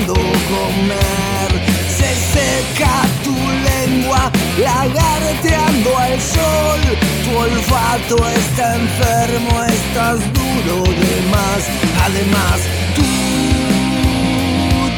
Comer. 0.04 1.50
Se 1.98 2.10
seca 2.34 2.94
tu 3.24 3.34
lengua 3.70 4.30
lagarteando 4.58 5.96
al 5.98 6.20
sol, 6.20 6.80
tu 7.24 7.30
olfato 7.36 8.16
está 8.28 8.76
enfermo, 8.76 9.62
estás 9.64 10.18
duro 10.32 10.82
de 10.84 11.14
más. 11.30 11.62
Además, 12.04 12.58
tú 12.94 13.02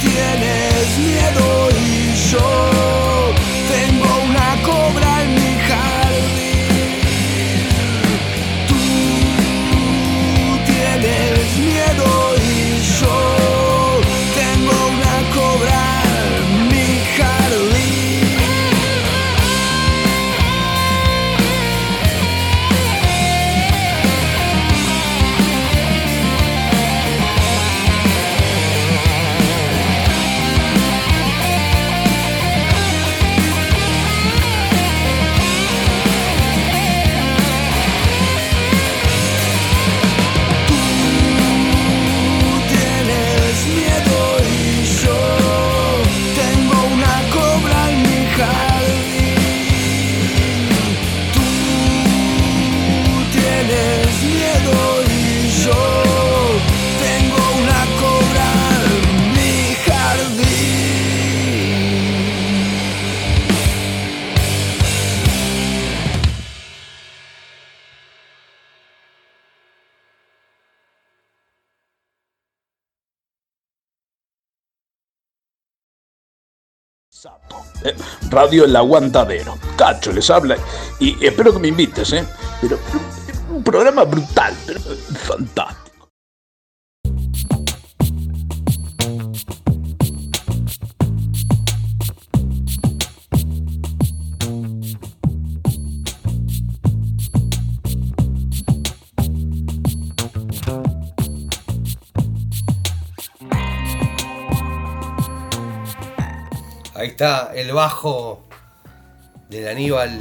tienes 0.00 0.98
miedo 0.98 1.46
y 1.70 2.14
yo 2.30 2.50
tengo 3.74 4.08
una 4.30 4.48
cobra 4.62 5.22
en 5.22 5.30
mi 5.34 5.54
jardín. 5.68 6.78
Tú 8.68 8.82
tienes 10.66 11.56
miedo 11.58 12.27
Radio 78.38 78.66
El 78.66 78.76
Aguantadero. 78.76 79.58
Cacho 79.76 80.12
les 80.12 80.30
habla 80.30 80.56
y 81.00 81.16
espero 81.26 81.52
que 81.52 81.58
me 81.58 81.66
invites, 81.66 82.12
¿eh? 82.12 82.24
Pero 82.60 82.78
un 83.50 83.64
programa 83.64 84.04
brutal, 84.04 84.54
pero 84.64 84.78
fantástico. 84.78 85.87
Ahí 106.98 107.10
está 107.10 107.52
el 107.54 107.72
bajo 107.72 108.40
del 109.48 109.68
Aníbal. 109.68 110.20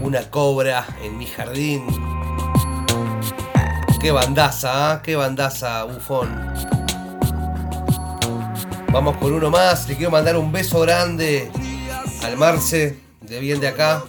Una 0.00 0.22
cobra 0.30 0.86
en 1.02 1.18
mi 1.18 1.26
jardín. 1.26 1.84
Qué 4.00 4.10
bandaza, 4.10 4.92
¿ah? 4.92 5.02
qué 5.02 5.16
bandaza, 5.16 5.84
bufón. 5.84 6.30
Vamos 8.90 9.18
con 9.18 9.34
uno 9.34 9.50
más. 9.50 9.86
Le 9.86 9.96
quiero 9.96 10.12
mandar 10.12 10.38
un 10.38 10.50
beso 10.50 10.80
grande 10.80 11.50
al 12.22 12.38
Marce, 12.38 12.98
de 13.20 13.38
bien 13.38 13.60
de 13.60 13.68
acá. 13.68 14.02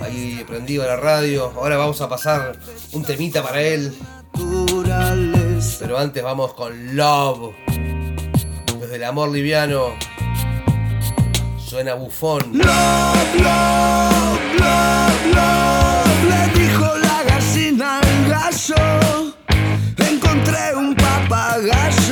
Ahí 0.00 0.44
prendido 0.46 0.86
la 0.86 0.94
radio. 0.94 1.52
Ahora 1.56 1.76
vamos 1.78 2.00
a 2.00 2.08
pasar 2.08 2.60
un 2.92 3.02
temita 3.02 3.42
para 3.42 3.60
él. 3.60 3.92
Pero 5.80 5.98
antes 5.98 6.22
vamos 6.22 6.54
con 6.54 6.94
Love 6.94 7.63
desde 8.94 9.06
el 9.06 9.10
amor 9.10 9.30
liviano. 9.30 9.96
Suena 11.58 11.94
bufón. 11.94 12.42
Love, 12.52 13.34
love, 13.42 14.38
love, 14.60 15.26
love, 15.34 16.24
le 16.28 16.60
dijo 16.60 16.86
la 16.98 17.24
gallina 17.24 17.98
al 17.98 18.28
gallo. 18.28 19.34
Encontré 19.98 20.76
un 20.76 20.94
papagayo. 20.94 22.03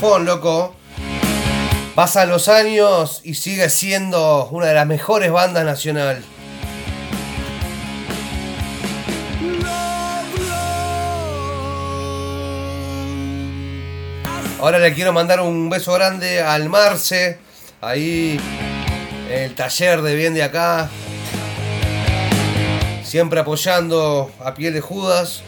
Loco. 0.00 0.76
Pasan 1.96 2.28
los 2.28 2.46
años 2.48 3.20
y 3.24 3.34
sigue 3.34 3.68
siendo 3.68 4.46
una 4.52 4.66
de 4.66 4.74
las 4.74 4.86
mejores 4.86 5.32
bandas 5.32 5.64
nacional. 5.64 6.22
Ahora 14.60 14.78
le 14.78 14.94
quiero 14.94 15.12
mandar 15.12 15.40
un 15.40 15.68
beso 15.68 15.92
grande 15.94 16.42
al 16.42 16.68
Marce, 16.68 17.38
ahí 17.80 18.40
en 19.28 19.42
el 19.42 19.54
taller 19.56 20.02
de 20.02 20.14
bien 20.14 20.34
de 20.34 20.44
acá. 20.44 20.88
Siempre 23.02 23.40
apoyando 23.40 24.30
a 24.44 24.54
Piel 24.54 24.74
de 24.74 24.80
Judas. 24.80 25.42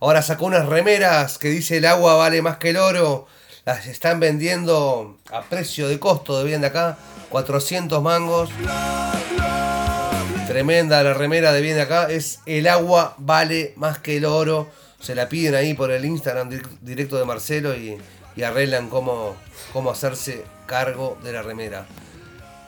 Ahora 0.00 0.22
sacó 0.22 0.46
unas 0.46 0.66
remeras 0.66 1.36
que 1.36 1.48
dice 1.48 1.76
el 1.76 1.84
agua 1.84 2.14
vale 2.14 2.40
más 2.40 2.56
que 2.56 2.70
el 2.70 2.78
oro 2.78 3.26
las 3.70 3.86
están 3.86 4.18
vendiendo 4.18 5.16
a 5.30 5.42
precio 5.42 5.86
de 5.86 6.00
costo 6.00 6.36
de 6.40 6.44
bien 6.44 6.60
de 6.60 6.66
acá. 6.66 6.98
400 7.28 8.02
mangos. 8.02 8.50
Tremenda 10.48 11.00
la 11.04 11.14
remera 11.14 11.52
de 11.52 11.60
bien 11.60 11.76
de 11.76 11.82
acá. 11.82 12.10
Es 12.10 12.40
el 12.46 12.66
agua 12.66 13.14
vale 13.18 13.72
más 13.76 14.00
que 14.00 14.16
el 14.16 14.24
oro. 14.24 14.68
Se 14.98 15.14
la 15.14 15.28
piden 15.28 15.54
ahí 15.54 15.74
por 15.74 15.92
el 15.92 16.04
Instagram 16.04 16.50
dir- 16.50 16.66
directo 16.80 17.16
de 17.16 17.24
Marcelo 17.24 17.76
y, 17.76 17.96
y 18.34 18.42
arreglan 18.42 18.88
cómo, 18.88 19.36
cómo 19.72 19.92
hacerse 19.92 20.42
cargo 20.66 21.16
de 21.22 21.32
la 21.32 21.42
remera. 21.42 21.86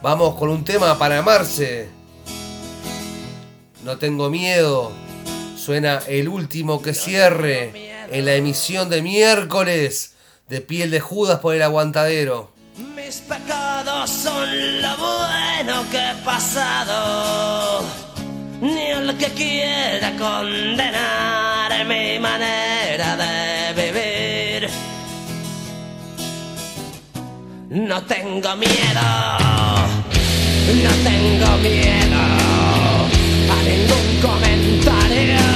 Vamos 0.02 0.36
con 0.36 0.50
un 0.50 0.64
tema 0.64 0.96
para 1.00 1.20
Marce. 1.20 1.88
No 3.82 3.98
tengo 3.98 4.30
miedo. 4.30 4.92
Suena 5.56 5.98
el 6.06 6.28
último 6.28 6.80
que 6.80 6.94
cierre 6.94 7.72
en 8.08 8.24
la 8.24 8.34
emisión 8.34 8.88
de 8.88 9.02
miércoles 9.02 10.11
de 10.52 10.60
Piel 10.60 10.90
de 10.90 11.00
Judas 11.00 11.38
por 11.38 11.54
el 11.54 11.62
Aguantadero. 11.62 12.50
Mis 12.94 13.22
pecados 13.22 14.10
son 14.10 14.82
lo 14.82 14.96
bueno 14.98 15.82
que 15.90 15.96
he 15.96 16.14
pasado. 16.26 17.82
Ni 18.60 18.90
el 18.90 19.16
que 19.16 19.28
quiera 19.28 20.14
condenar 20.18 21.86
mi 21.86 22.18
manera 22.18 23.16
de 23.16 23.72
vivir. 23.82 24.68
No 27.70 28.02
tengo 28.02 28.54
miedo, 28.56 29.08
no 30.84 30.90
tengo 31.02 31.56
miedo 31.62 32.20
a 33.48 33.62
ningún 33.64 34.20
comentario 34.20 35.51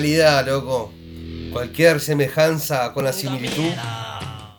Ilegalidad, 0.00 0.46
loco. 0.46 0.92
Cualquier 1.52 2.00
semejanza 2.00 2.90
con 2.94 3.04
la 3.04 3.12
similitud 3.12 3.70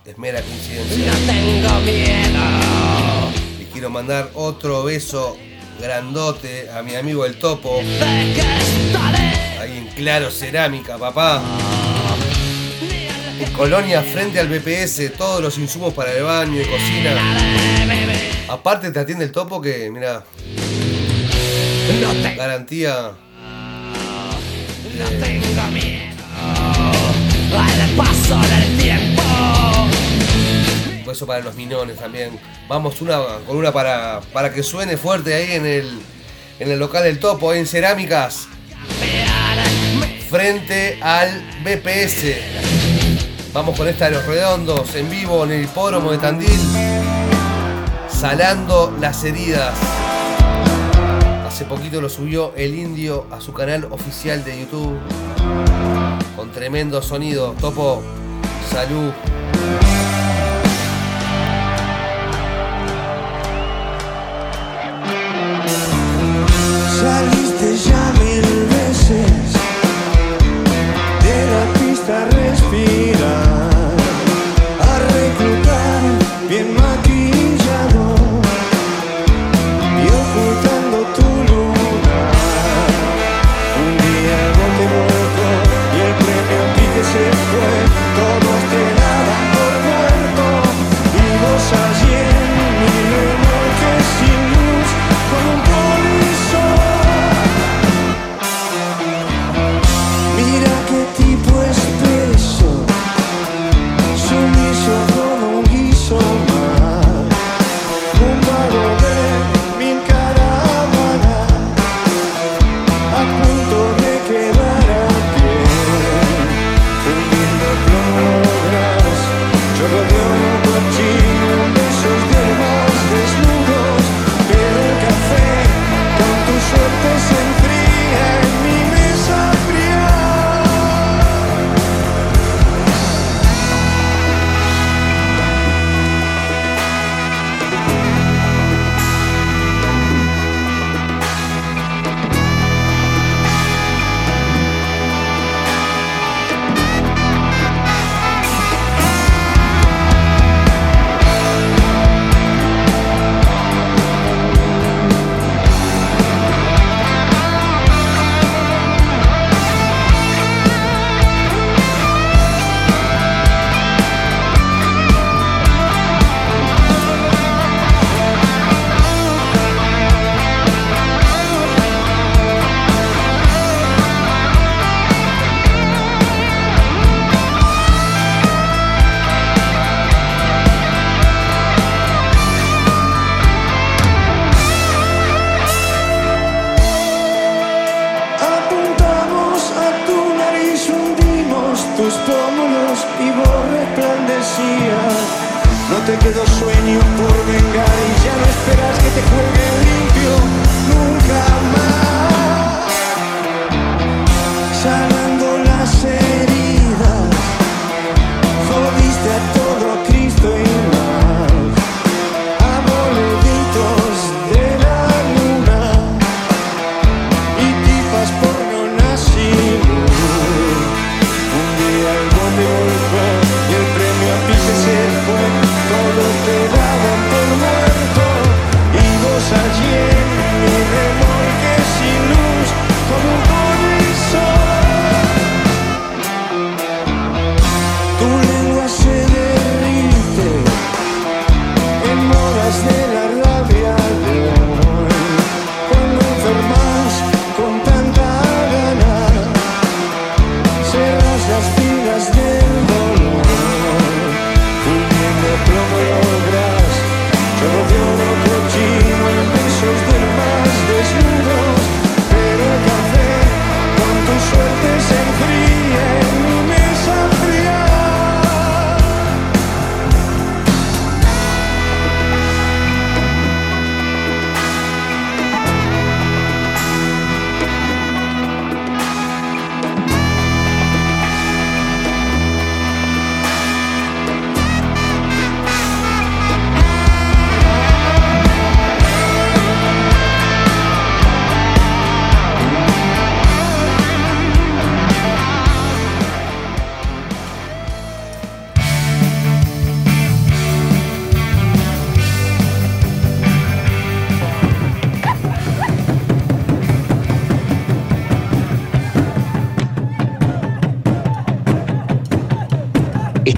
es 0.05 0.17
mera 0.19 0.39
coincidencia. 0.39 1.11
No 1.11 1.17
tengo 1.25 1.79
miedo. 1.79 3.31
Le 3.57 3.65
quiero 3.73 3.89
mandar 3.89 4.29
otro 4.35 4.83
beso 4.83 5.35
grandote 5.81 6.69
a 6.69 6.83
mi 6.83 6.93
amigo 6.93 7.25
el 7.25 7.39
Topo. 7.39 7.79
Ahí 9.59 9.77
en 9.77 9.87
Claro 9.95 10.29
Cerámica, 10.29 10.99
papá. 10.99 11.41
En 13.39 13.51
Colonia, 13.53 14.03
frente 14.03 14.39
al 14.39 14.47
BPS, 14.47 15.11
todos 15.17 15.41
los 15.41 15.57
insumos 15.57 15.91
para 15.95 16.13
el 16.13 16.21
baño 16.21 16.61
y 16.61 16.65
cocina. 16.65 17.15
Aparte 18.47 18.91
te 18.91 18.99
atiende 18.99 19.25
el 19.25 19.31
Topo 19.31 19.59
que, 19.59 19.89
mira, 19.89 20.23
garantía. 22.37 23.13
No 31.19 31.25
para 31.25 31.41
los 31.41 31.55
minones 31.55 31.97
también. 31.97 32.39
Vamos 32.67 33.01
una 33.01 33.19
con 33.45 33.57
una 33.57 33.71
para, 33.71 34.21
para 34.33 34.53
que 34.53 34.63
suene 34.63 34.97
fuerte 34.97 35.33
ahí 35.33 35.53
en 35.53 35.65
el, 35.65 36.01
en 36.59 36.71
el 36.71 36.79
local 36.79 37.03
del 37.03 37.19
Topo, 37.19 37.53
en 37.53 37.67
Cerámicas. 37.67 38.47
Frente 40.29 40.99
al 41.01 41.41
BPS. 41.63 43.53
Vamos 43.53 43.77
con 43.77 43.87
esta 43.87 44.05
de 44.05 44.11
los 44.11 44.25
redondos 44.25 44.95
en 44.95 45.09
vivo 45.09 45.43
en 45.43 45.51
el 45.51 45.63
hipódromo 45.65 46.11
de 46.11 46.17
Tandil. 46.17 46.59
Salando 48.09 48.95
las 48.99 49.23
heridas. 49.23 50.00
Hace 51.61 51.69
poquito 51.69 52.01
lo 52.01 52.09
subió 52.09 52.55
el 52.55 52.73
indio 52.73 53.27
a 53.29 53.39
su 53.39 53.53
canal 53.53 53.85
oficial 53.91 54.43
de 54.43 54.61
YouTube. 54.61 54.97
Con 56.35 56.51
tremendo 56.51 57.03
sonido. 57.03 57.53
Topo, 57.61 58.01
salud. 58.71 59.11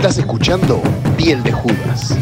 Estás 0.03 0.17
escuchando 0.17 0.81
Piel 1.15 1.41
de 1.43 1.53
Judas. 1.53 2.17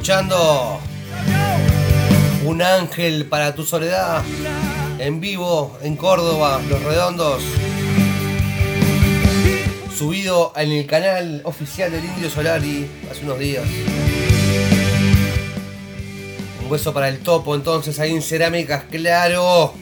Escuchando 0.00 0.80
Un 2.46 2.62
ángel 2.62 3.26
para 3.26 3.54
tu 3.54 3.64
soledad 3.64 4.22
en 4.98 5.20
vivo 5.20 5.78
en 5.82 5.96
Córdoba, 5.96 6.58
Los 6.70 6.82
Redondos. 6.82 7.42
Subido 9.94 10.54
en 10.56 10.72
el 10.72 10.86
canal 10.86 11.42
oficial 11.44 11.92
del 11.92 12.04
Indio 12.04 12.30
Solari 12.30 12.86
hace 13.10 13.24
unos 13.24 13.38
días. 13.38 13.64
Un 16.62 16.70
beso 16.70 16.94
para 16.94 17.08
el 17.08 17.18
topo 17.18 17.54
entonces 17.54 17.98
ahí 18.00 18.12
en 18.12 18.22
Cerámicas, 18.22 18.84
claro. 18.90 19.74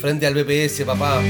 Frente 0.00 0.28
al 0.28 0.34
BPS, 0.34 0.84
papá. 0.84 1.20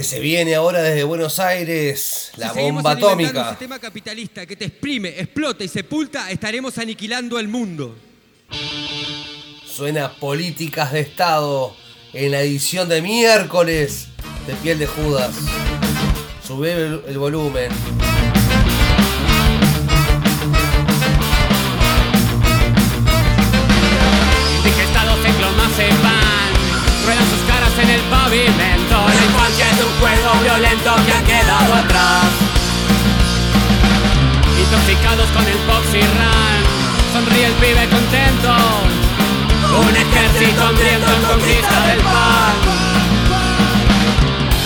Que 0.00 0.04
se 0.04 0.18
viene 0.18 0.54
ahora 0.54 0.80
desde 0.80 1.04
Buenos 1.04 1.38
Aires, 1.40 2.30
la 2.36 2.54
bomba 2.54 2.62
alimentando 2.92 3.06
Un 3.06 3.12
atómica. 3.12 3.50
sistema 3.50 3.78
capitalista 3.78 4.46
que 4.46 4.56
te 4.56 4.64
exprime, 4.64 5.10
explota 5.10 5.62
y 5.62 5.68
sepulta, 5.68 6.30
estaremos 6.30 6.78
aniquilando 6.78 7.38
el 7.38 7.48
mundo. 7.48 7.94
Suena 9.66 10.10
Políticas 10.14 10.92
de 10.92 11.00
Estado 11.00 11.76
en 12.14 12.30
la 12.30 12.40
edición 12.40 12.88
de 12.88 13.02
miércoles 13.02 14.06
de 14.46 14.54
Piel 14.54 14.78
de 14.78 14.86
Judas. 14.86 15.34
Sube 16.46 16.72
el, 16.72 17.02
el 17.06 17.18
volumen. 17.18 17.68
Un 30.50 30.56
juego 30.56 30.60
violento 30.60 30.94
que 31.06 31.12
ha 31.12 31.22
quedado 31.22 31.74
atrás. 31.74 32.24
Intoxicados 34.58 35.30
con 35.30 35.46
el 35.46 35.58
Foxy 35.66 36.00
Run. 36.00 36.60
Sonríe 37.12 37.46
el 37.46 37.52
pibe 37.54 37.88
contento. 37.88 38.54
Un 39.80 39.96
ejército 39.96 40.66
hambriento 40.66 41.06
en 41.12 41.22
conquista 41.22 41.86
del 41.86 42.00
pan. 42.00 42.54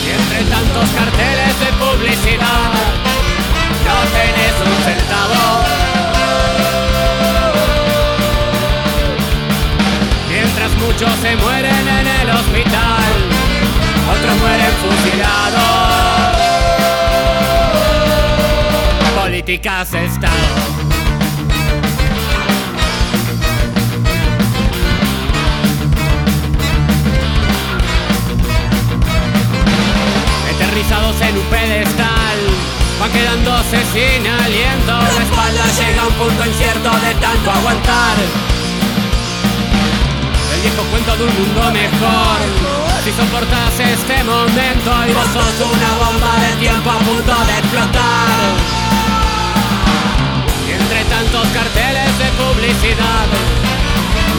Y 0.04 0.10
entre 0.10 0.44
tantos 0.44 0.88
carteles 0.90 1.60
de 1.60 1.72
publicidad 1.72 2.72
No 3.84 3.96
tenés 4.12 4.56
un 4.64 4.76
centavo. 4.84 5.64
Mientras 10.28 10.70
muchos 10.74 11.10
se 11.20 11.36
mueren 11.36 11.88
en 11.88 12.06
el 12.06 12.30
hospital, 12.30 13.33
otros 14.18 14.36
mueren 14.38 14.72
fusilados. 14.82 15.62
Políticas 19.16 19.90
de 19.92 20.04
Estado. 20.04 20.84
En 31.20 31.38
un 31.38 31.44
pedestal, 31.44 32.38
van 33.00 33.10
quedándose 33.10 33.78
sin 33.92 34.26
aliento. 34.26 34.92
La 34.92 35.22
espalda 35.22 35.64
llega 35.78 36.02
a 36.02 36.06
un 36.06 36.14
punto 36.14 36.46
incierto 36.46 36.90
de 36.90 37.14
tanto 37.14 37.50
aguantar. 37.50 38.16
El 40.54 40.60
viejo 40.60 40.82
cuento 40.90 41.16
de 41.16 41.24
un 41.24 41.34
mundo 41.34 41.70
mejor 41.72 42.83
Si 43.04 43.12
soportas 43.12 43.78
este 43.80 44.24
momento 44.24 44.90
Y 45.06 45.12
vos 45.12 45.26
sos 45.26 45.60
una 45.60 45.90
bomba 46.02 46.40
de 46.40 46.56
tiempo 46.56 46.90
a 46.90 46.98
punto 47.00 47.34
de 47.44 47.58
explotar. 47.58 48.48
Entre 50.72 51.04
tantos 51.04 51.46
carteles 51.48 52.18
de 52.18 52.28
publicidad 52.40 53.26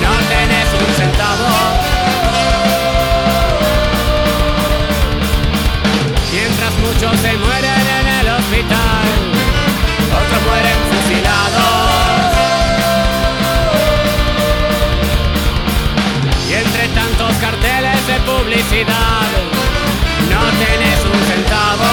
No 0.02 0.14
tenés 0.34 0.68
un 0.82 0.96
centavo. 0.96 1.54
Mientras 6.34 6.74
muchos 6.80 7.22
se 7.22 7.38
mueren 7.38 7.88
en 8.00 8.08
el 8.20 8.28
hospital 8.30 9.06
Otros 10.12 10.42
mueren 10.42 10.78
fusilados 10.90 12.15
publicidad. 18.26 19.28
No 20.30 20.42
tenés 20.64 21.00
un 21.06 21.20
centavo. 21.30 21.92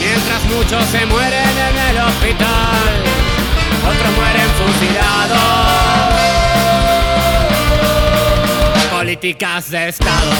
Mientras 0.00 0.42
muchos 0.44 0.84
se 0.86 1.06
mueren 1.06 1.58
en 1.68 1.76
el 1.90 1.98
hospital 1.98 2.82
Otros 3.88 4.12
mueren 4.16 4.50
fusilados. 4.58 5.38
Políticas 8.90 9.70
de 9.70 9.88
Estado. 9.88 10.32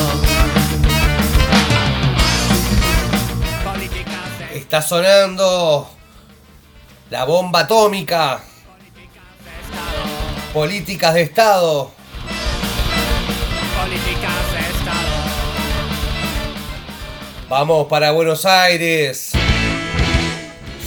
Está 4.54 4.80
sonando 4.80 5.90
la 7.10 7.24
bomba 7.24 7.60
atómica. 7.60 8.42
Políticas 10.53 11.14
de 11.14 11.22
Estado. 11.22 11.90
Políticas 13.80 14.53
de 14.53 14.78
Estado 14.78 15.09
Vamos 17.48 17.86
para 17.86 18.11
Buenos 18.11 18.44
Aires. 18.44 19.32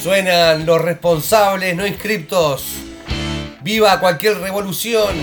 Suenan 0.03 0.68
los 0.68 0.80
responsables 0.80 1.76
no 1.76 1.88
inscriptos. 1.88 2.63
Viva 3.61 3.99
cualquier 3.99 4.38
revolución. 4.38 5.16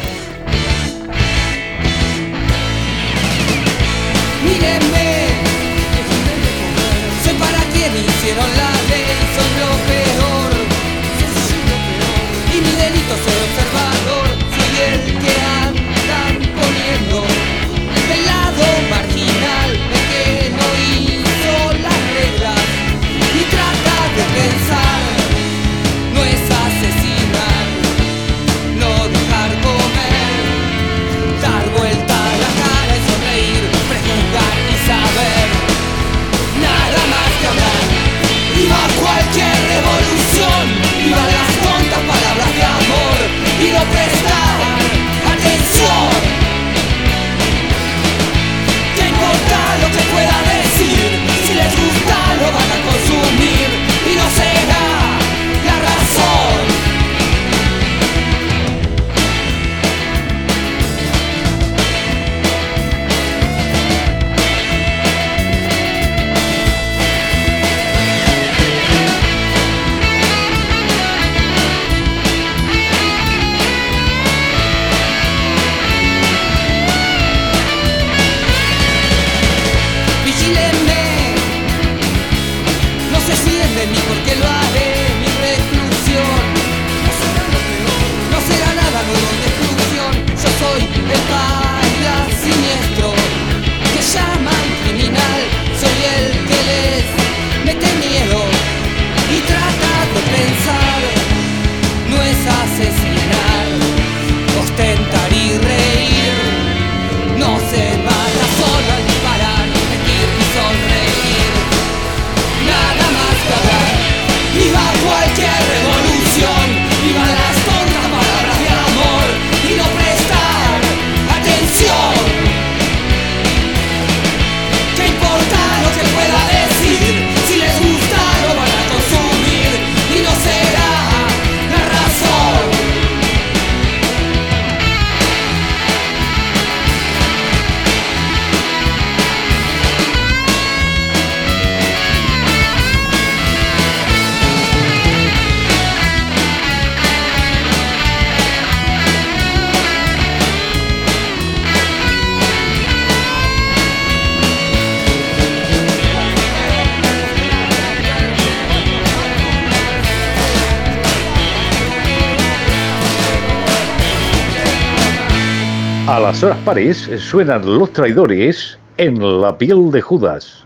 horas 166.43 166.59
pares 166.65 167.09
eh, 167.09 167.19
suenan 167.19 167.79
Los 167.79 167.93
Traidores 167.93 168.79
en 168.97 169.41
La 169.41 169.57
piel 169.57 169.91
de 169.91 170.01
Judas. 170.01 170.62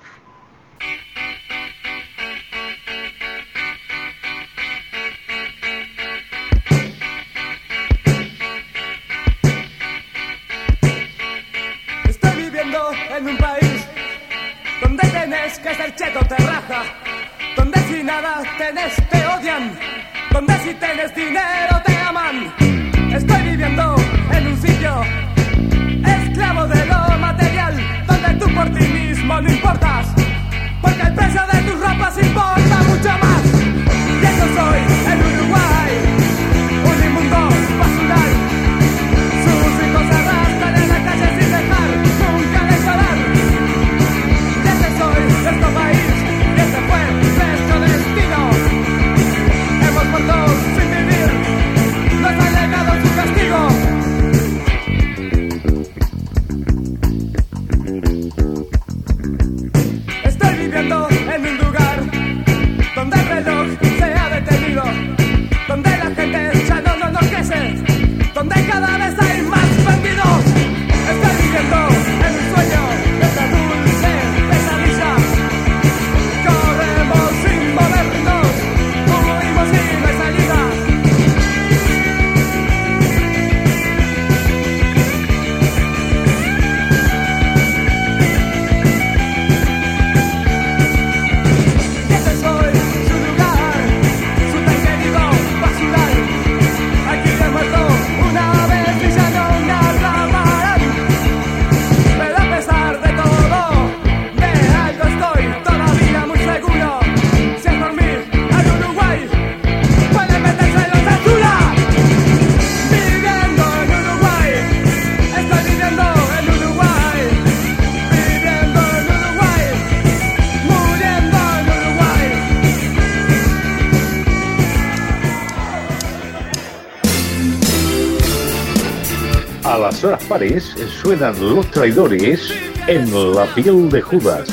horas 130.04 130.22
pares 130.24 130.74
suenan 131.00 131.34
los 131.40 131.70
traidores 131.70 132.52
en 132.86 133.34
la 133.34 133.46
piel 133.54 133.88
de 133.88 134.00
Judas. 134.02 134.48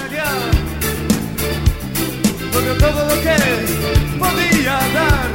Porque 2.51 2.69
todo 2.79 3.07
lo 3.07 3.15
que 3.21 3.35
podía 4.19 4.79
dar 4.93 5.29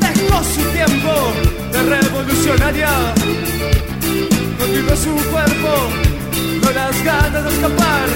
dejó 0.00 0.44
su 0.44 0.62
tiempo 0.72 1.32
de 1.72 1.82
revolucionaria. 1.82 2.90
Continuó 4.58 4.96
su 4.96 5.14
cuerpo 5.30 5.88
con 6.62 6.74
las 6.74 7.04
ganas 7.04 7.44
de 7.44 7.50
escapar. 7.50 8.08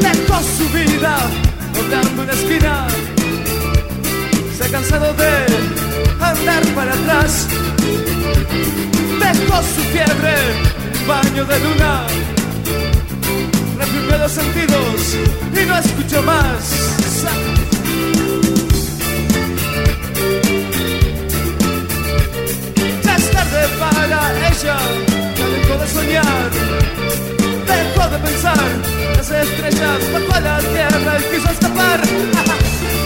Dejó 0.00 0.42
su 0.42 0.68
vida 0.70 1.30
doblando 1.74 2.22
una 2.22 2.32
esquina. 2.32 2.86
Se 4.56 4.64
ha 4.64 4.68
cansado 4.68 5.12
de 5.14 5.46
andar 6.20 6.64
para 6.74 6.92
atrás. 6.92 7.48
Dejó 9.20 9.62
su 9.62 9.82
fiebre, 9.92 10.34
baño 11.06 11.44
de 11.44 11.58
luna, 11.60 12.06
reprimió 13.78 14.18
los 14.18 14.32
sentidos 14.32 15.16
y 15.52 15.66
no 15.66 15.78
escuchó 15.78 16.22
más. 16.22 16.62
Ya 23.02 23.16
es 23.16 23.30
tarde 23.30 23.68
para 23.78 24.48
ella, 24.48 24.76
ya 25.36 25.46
dejó 25.48 25.78
de 25.78 25.88
soñar, 25.88 26.50
dejó 27.66 28.08
de 28.08 28.18
pensar, 28.18 28.68
las 29.16 29.30
estrellas 29.30 29.98
bajó 30.12 30.34
a 30.34 30.40
la 30.40 30.58
tierra 30.58 31.18
y 31.18 31.36
quiso 31.36 31.50
escapar. 31.50 32.00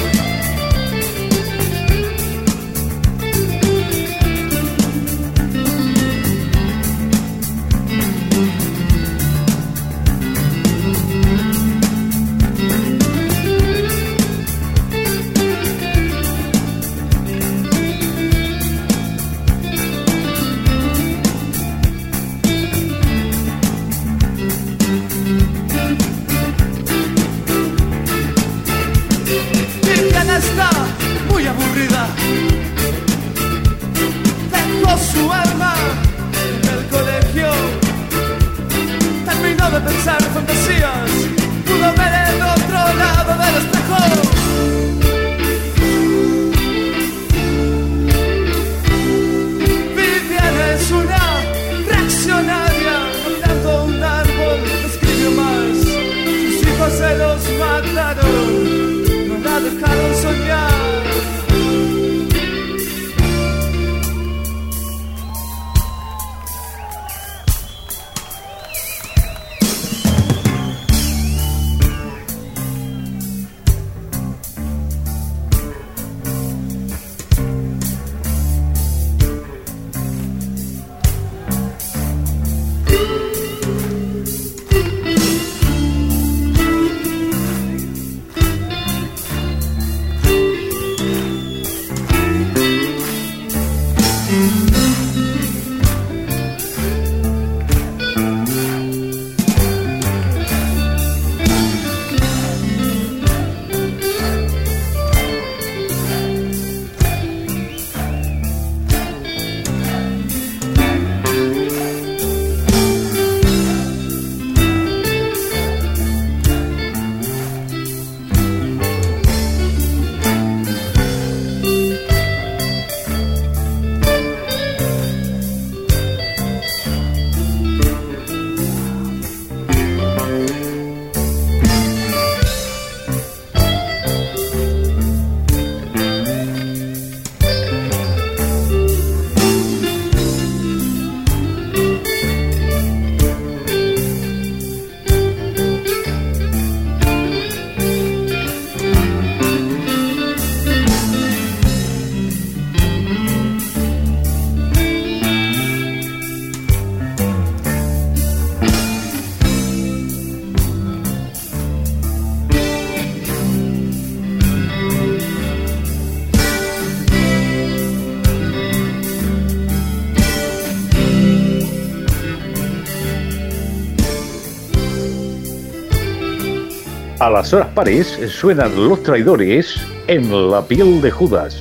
A 177.20 177.28
las 177.28 177.52
horas 177.52 177.68
pares 177.74 178.18
suenan 178.30 178.88
los 178.88 179.02
traidores 179.02 179.76
en 180.06 180.50
la 180.50 180.62
piel 180.62 181.02
de 181.02 181.10
Judas. 181.10 181.54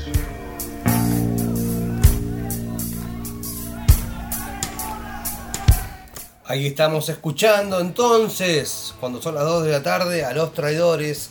Ahí 6.45 6.67
estamos 6.67 7.09
escuchando 7.09 7.81
entonces, 7.81 8.95
cuando 9.01 9.21
son 9.21 9.35
las 9.35 9.43
2 9.43 9.65
de 9.65 9.71
la 9.71 9.83
tarde, 9.83 10.23
a 10.23 10.31
los 10.31 10.53
traidores. 10.53 11.29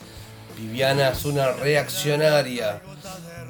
Viviana 0.59 1.09
es 1.09 1.24
una 1.24 1.52
reaccionaria. 1.52 2.82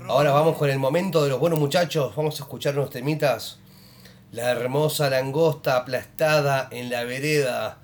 Ahora 0.06 0.30
vamos 0.30 0.56
con 0.56 0.70
el 0.70 0.78
momento 0.78 1.24
de 1.24 1.30
los 1.30 1.40
buenos 1.40 1.58
muchachos. 1.58 2.14
Vamos 2.14 2.38
a 2.40 2.44
escuchar 2.44 2.78
unos 2.78 2.90
temitas. 2.90 3.58
La 4.30 4.52
hermosa 4.52 5.10
langosta 5.10 5.76
aplastada 5.76 6.68
en 6.70 6.88
la 6.88 7.02
vereda. 7.02 7.78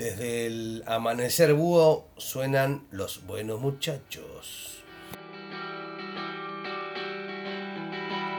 Desde 0.00 0.46
el 0.46 0.82
amanecer 0.86 1.52
búho 1.52 2.08
suenan 2.16 2.86
los 2.90 3.26
buenos 3.26 3.60
muchachos. 3.60 4.82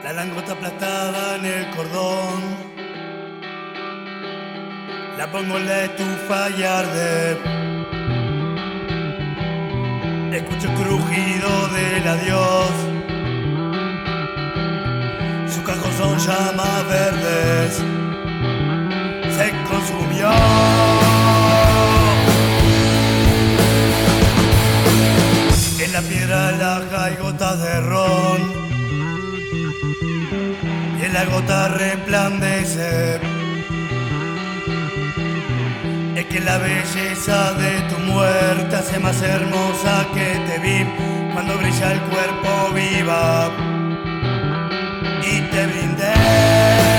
La 0.02 0.12
langosta 0.12 0.54
aplastada 0.54 1.36
en 1.36 1.44
el 1.44 1.70
cordón. 1.70 2.40
La 5.16 5.30
pongo 5.30 5.56
en 5.58 5.66
la 5.66 5.84
estufa 5.84 6.50
y 6.50 6.62
arde. 6.64 7.38
Escucho 10.36 10.68
el 10.68 10.74
crujido 10.74 11.68
del 11.68 12.08
adiós. 12.08 12.72
Su 15.46 15.62
cajón 15.62 15.92
son 15.92 16.18
llamas 16.18 16.88
verdes. 16.88 17.76
Se 19.36 19.52
consumió. 19.70 20.51
Piedra 26.08 26.52
laja 26.52 27.04
hay 27.04 27.16
gotas 27.16 27.62
de 27.62 27.80
ron. 27.80 28.40
Y 30.98 31.04
en 31.04 31.12
la 31.12 31.24
gota 31.24 31.68
resplandece. 31.68 33.20
Es 36.16 36.26
que 36.26 36.40
la 36.40 36.58
belleza 36.58 37.52
de 37.54 37.80
tu 37.90 37.98
muerte 38.00 38.76
hace 38.76 38.98
más 38.98 39.20
hermosa 39.22 40.06
que 40.14 40.28
te 40.46 40.58
vi 40.58 40.86
cuando 41.32 41.56
brilla 41.58 41.92
el 41.92 42.00
cuerpo 42.02 42.72
viva 42.74 43.50
y 45.22 45.40
te 45.50 45.66
brindé. 45.66 46.91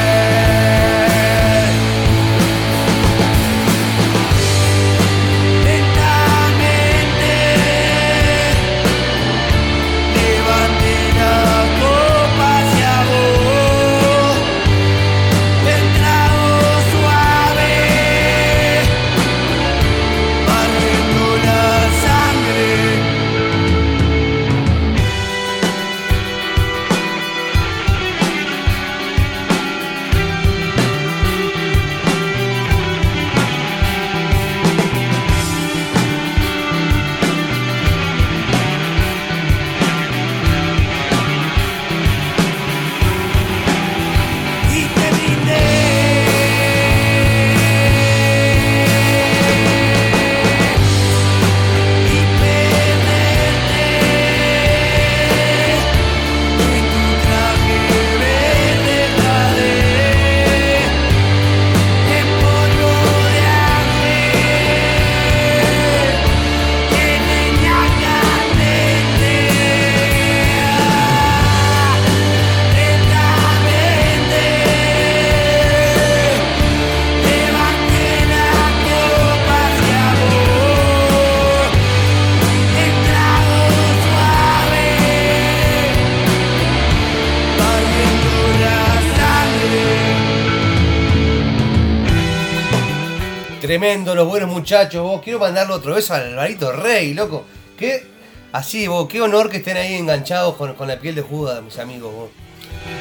Tremendo, 93.73 94.13
los 94.13 94.27
buenos 94.27 94.51
muchachos. 94.51 95.01
Vos 95.01 95.23
quiero 95.23 95.39
mandarle 95.39 95.73
otro 95.73 95.95
beso 95.95 96.13
al 96.13 96.27
Alvarito 96.27 96.71
Rey, 96.71 97.15
loco. 97.15 97.43
Qué 97.75 98.03
así, 98.51 98.87
vos, 98.87 99.07
qué 99.07 99.19
honor 99.19 99.49
que 99.49 99.57
estén 99.57 99.77
ahí 99.77 99.95
enganchados 99.95 100.57
con, 100.57 100.75
con 100.75 100.87
la 100.87 100.99
piel 100.99 101.15
de 101.15 101.23
Judas, 101.23 101.63
mis 101.63 101.79
amigos. 101.79 102.13
Vos. 102.13 102.29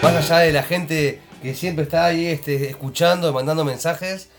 Más 0.02 0.14
allá 0.14 0.38
de 0.38 0.50
la 0.50 0.62
gente 0.62 1.20
que 1.42 1.54
siempre 1.54 1.82
está 1.82 2.06
ahí 2.06 2.26
este, 2.26 2.70
escuchando, 2.70 3.30
mandando 3.34 3.66
mensajes, 3.66 4.30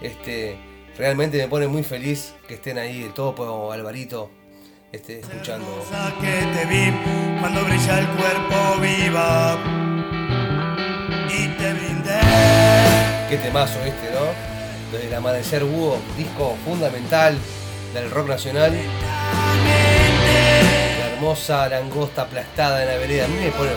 este, 0.00 0.56
realmente 0.96 1.36
me 1.36 1.48
pone 1.48 1.66
muy 1.66 1.82
feliz 1.82 2.32
que 2.48 2.54
estén 2.54 2.78
ahí, 2.78 3.02
el 3.02 3.12
topo, 3.12 3.70
Alvarito, 3.70 4.30
este, 4.92 5.20
escuchando. 5.20 5.66
que 6.22 6.58
te 6.58 6.64
vi 6.68 6.90
cuando 7.38 7.62
brilla 7.66 7.98
el 7.98 8.06
cuerpo 8.06 8.80
viva 8.80 9.58
y 11.28 11.48
te 11.48 11.74
brindé. 11.74 12.20
Qué 13.28 13.36
temazo 13.36 13.78
este, 13.84 14.10
¿no? 14.10 14.51
Desde 14.92 15.08
el 15.08 15.14
amanecer 15.14 15.64
búho, 15.64 15.98
disco 16.18 16.54
fundamental 16.66 17.38
del 17.94 18.10
rock 18.10 18.28
nacional. 18.28 18.72
La 20.98 21.06
hermosa 21.14 21.66
langosta 21.70 22.22
aplastada 22.22 22.82
en 22.82 22.88
la 22.88 22.96
vereda. 22.96 23.24
A 23.24 23.28
mí 23.28 23.36
me 23.36 23.50
pone 23.52 23.70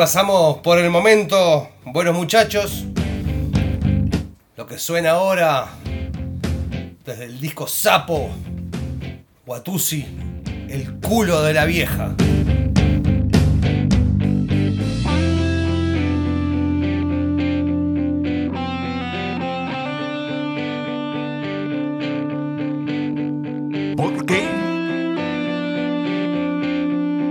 Pasamos 0.00 0.60
por 0.60 0.78
el 0.78 0.88
momento, 0.88 1.68
buenos 1.84 2.16
muchachos. 2.16 2.86
Lo 4.56 4.66
que 4.66 4.78
suena 4.78 5.10
ahora 5.10 5.66
desde 7.04 7.24
el 7.26 7.38
disco 7.38 7.66
Sapo, 7.66 8.30
Watusi, 9.44 10.06
el 10.70 11.00
culo 11.00 11.42
de 11.42 11.52
la 11.52 11.66
vieja. 11.66 12.14
¿Por 23.98 24.24
qué 24.24 24.48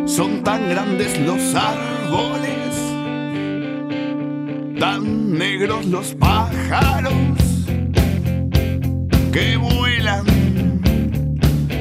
son 0.05 0.43
tan 0.43 0.69
grandes 0.69 1.19
los 1.21 1.55
Tan 4.79 5.37
negros 5.37 5.85
los 5.87 6.13
pájaros 6.15 7.13
que 9.33 9.57
vuelan 9.57 10.25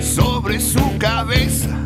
sobre 0.00 0.60
su 0.60 0.98
cabeza. 0.98 1.77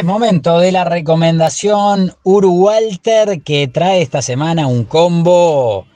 Es 0.00 0.06
momento 0.06 0.58
de 0.58 0.72
la 0.72 0.84
recomendación 0.84 2.14
Uru 2.22 2.52
Walter 2.52 3.42
que 3.42 3.68
trae 3.68 4.00
esta 4.00 4.22
semana 4.22 4.66
un 4.66 4.84
combo 4.84 5.86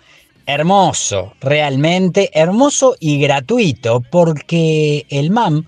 hermoso, 0.44 1.32
realmente 1.40 2.28
hermoso 2.34 2.96
y 3.00 3.18
gratuito, 3.18 4.02
porque 4.10 5.06
el 5.08 5.30
MAM, 5.30 5.64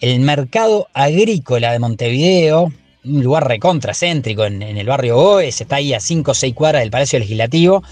el 0.00 0.18
Mercado 0.18 0.88
Agrícola 0.92 1.70
de 1.70 1.78
Montevideo, 1.78 2.72
un 3.04 3.22
lugar 3.22 3.46
recontracéntrico 3.46 4.44
en, 4.44 4.60
en 4.60 4.76
el 4.76 4.88
barrio 4.88 5.14
Goes, 5.14 5.60
está 5.60 5.76
ahí 5.76 5.94
a 5.94 6.00
5 6.00 6.32
o 6.32 6.34
6 6.34 6.54
cuadras 6.56 6.82
del 6.82 6.90
Palacio 6.90 7.20
Legislativo, 7.20 7.84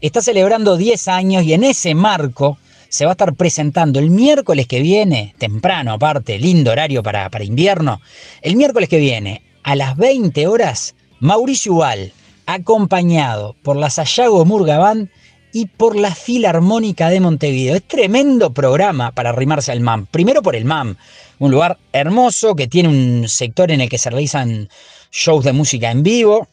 está 0.00 0.22
celebrando 0.22 0.76
10 0.76 1.08
años 1.08 1.42
y 1.42 1.54
en 1.54 1.64
ese 1.64 1.96
marco 1.96 2.58
se 2.92 3.06
va 3.06 3.12
a 3.12 3.14
estar 3.14 3.34
presentando 3.34 3.98
el 3.98 4.10
miércoles 4.10 4.66
que 4.66 4.82
viene, 4.82 5.34
temprano 5.38 5.94
aparte, 5.94 6.38
lindo 6.38 6.72
horario 6.72 7.02
para, 7.02 7.30
para 7.30 7.42
invierno, 7.42 8.02
el 8.42 8.54
miércoles 8.54 8.90
que 8.90 8.98
viene 8.98 9.40
a 9.62 9.76
las 9.76 9.96
20 9.96 10.46
horas, 10.46 10.94
Mauricio 11.18 11.72
Ubal, 11.72 12.12
acompañado 12.44 13.56
por 13.62 13.76
la 13.76 13.88
Sayago 13.88 14.44
Murgabán 14.44 15.10
y 15.54 15.66
por 15.68 15.96
la 15.96 16.14
Filarmónica 16.14 17.08
de 17.08 17.20
Montevideo. 17.20 17.76
Es 17.76 17.88
tremendo 17.88 18.52
programa 18.52 19.12
para 19.12 19.30
arrimarse 19.30 19.72
al 19.72 19.80
MAM. 19.80 20.04
Primero 20.04 20.42
por 20.42 20.54
el 20.54 20.66
MAM, 20.66 20.96
un 21.38 21.50
lugar 21.50 21.78
hermoso 21.94 22.54
que 22.54 22.68
tiene 22.68 22.90
un 22.90 23.26
sector 23.26 23.70
en 23.70 23.80
el 23.80 23.88
que 23.88 23.96
se 23.96 24.10
realizan 24.10 24.68
shows 25.10 25.46
de 25.46 25.54
música 25.54 25.90
en 25.90 26.02
vivo, 26.02 26.46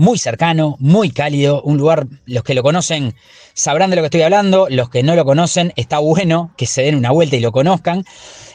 muy 0.00 0.16
cercano, 0.16 0.76
muy 0.78 1.10
cálido, 1.10 1.60
un 1.60 1.76
lugar, 1.76 2.06
los 2.24 2.42
que 2.42 2.54
lo 2.54 2.62
conocen 2.62 3.14
sabrán 3.52 3.90
de 3.90 3.96
lo 3.96 4.02
que 4.02 4.06
estoy 4.06 4.22
hablando, 4.22 4.66
los 4.70 4.88
que 4.88 5.02
no 5.02 5.14
lo 5.14 5.26
conocen, 5.26 5.74
está 5.76 5.98
bueno 5.98 6.54
que 6.56 6.64
se 6.64 6.80
den 6.80 6.94
una 6.94 7.10
vuelta 7.10 7.36
y 7.36 7.40
lo 7.40 7.52
conozcan. 7.52 8.06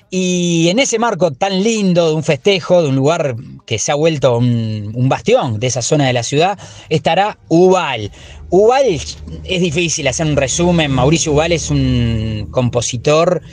Y 0.10 0.70
en 0.70 0.80
ese 0.80 0.98
marco 0.98 1.30
tan 1.30 1.62
lindo 1.62 2.10
de 2.10 2.16
un 2.16 2.24
festejo, 2.24 2.82
de 2.82 2.90
un 2.90 2.96
lugar 2.96 3.36
que 3.68 3.78
se 3.78 3.92
ha 3.92 3.96
vuelto 3.96 4.40
un, 4.40 5.08
bastión 5.08 5.60
de 5.60 5.68
esa 5.68 5.84
zona 5.84 6.08
de 6.08 6.14
la 6.14 6.24
ciudad, 6.24 6.58
estará 6.90 7.38
Ubal. 7.48 8.12
Ubal 8.50 8.86
es 8.88 9.62
difícil 9.62 10.08
hacer 10.08 10.26
un 10.26 10.38
resumen. 10.38 10.90
Mauricio 10.90 11.34
Ubal 11.34 11.52
es 11.52 11.70
un 11.70 12.48
compositor 12.50 13.44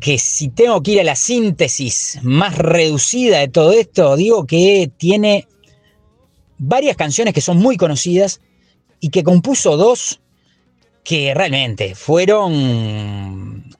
que 0.00 0.18
si 0.18 0.48
tengo 0.48 0.82
que 0.82 0.92
ir 0.92 1.00
a 1.00 1.04
la 1.04 1.16
síntesis 1.16 2.18
más 2.22 2.56
reducida 2.56 3.40
de 3.40 3.48
todo 3.48 3.72
esto, 3.72 4.16
digo 4.16 4.46
que 4.46 4.90
tiene 4.96 5.46
varias 6.60 6.96
canciones 6.96 7.32
que 7.34 7.40
son 7.40 7.58
muy 7.58 7.76
conocidas 7.76 8.40
y 9.00 9.08
que 9.08 9.24
compuso 9.24 9.76
dos 9.76 10.20
que 11.02 11.32
realmente 11.34 11.94
fueron 11.94 13.74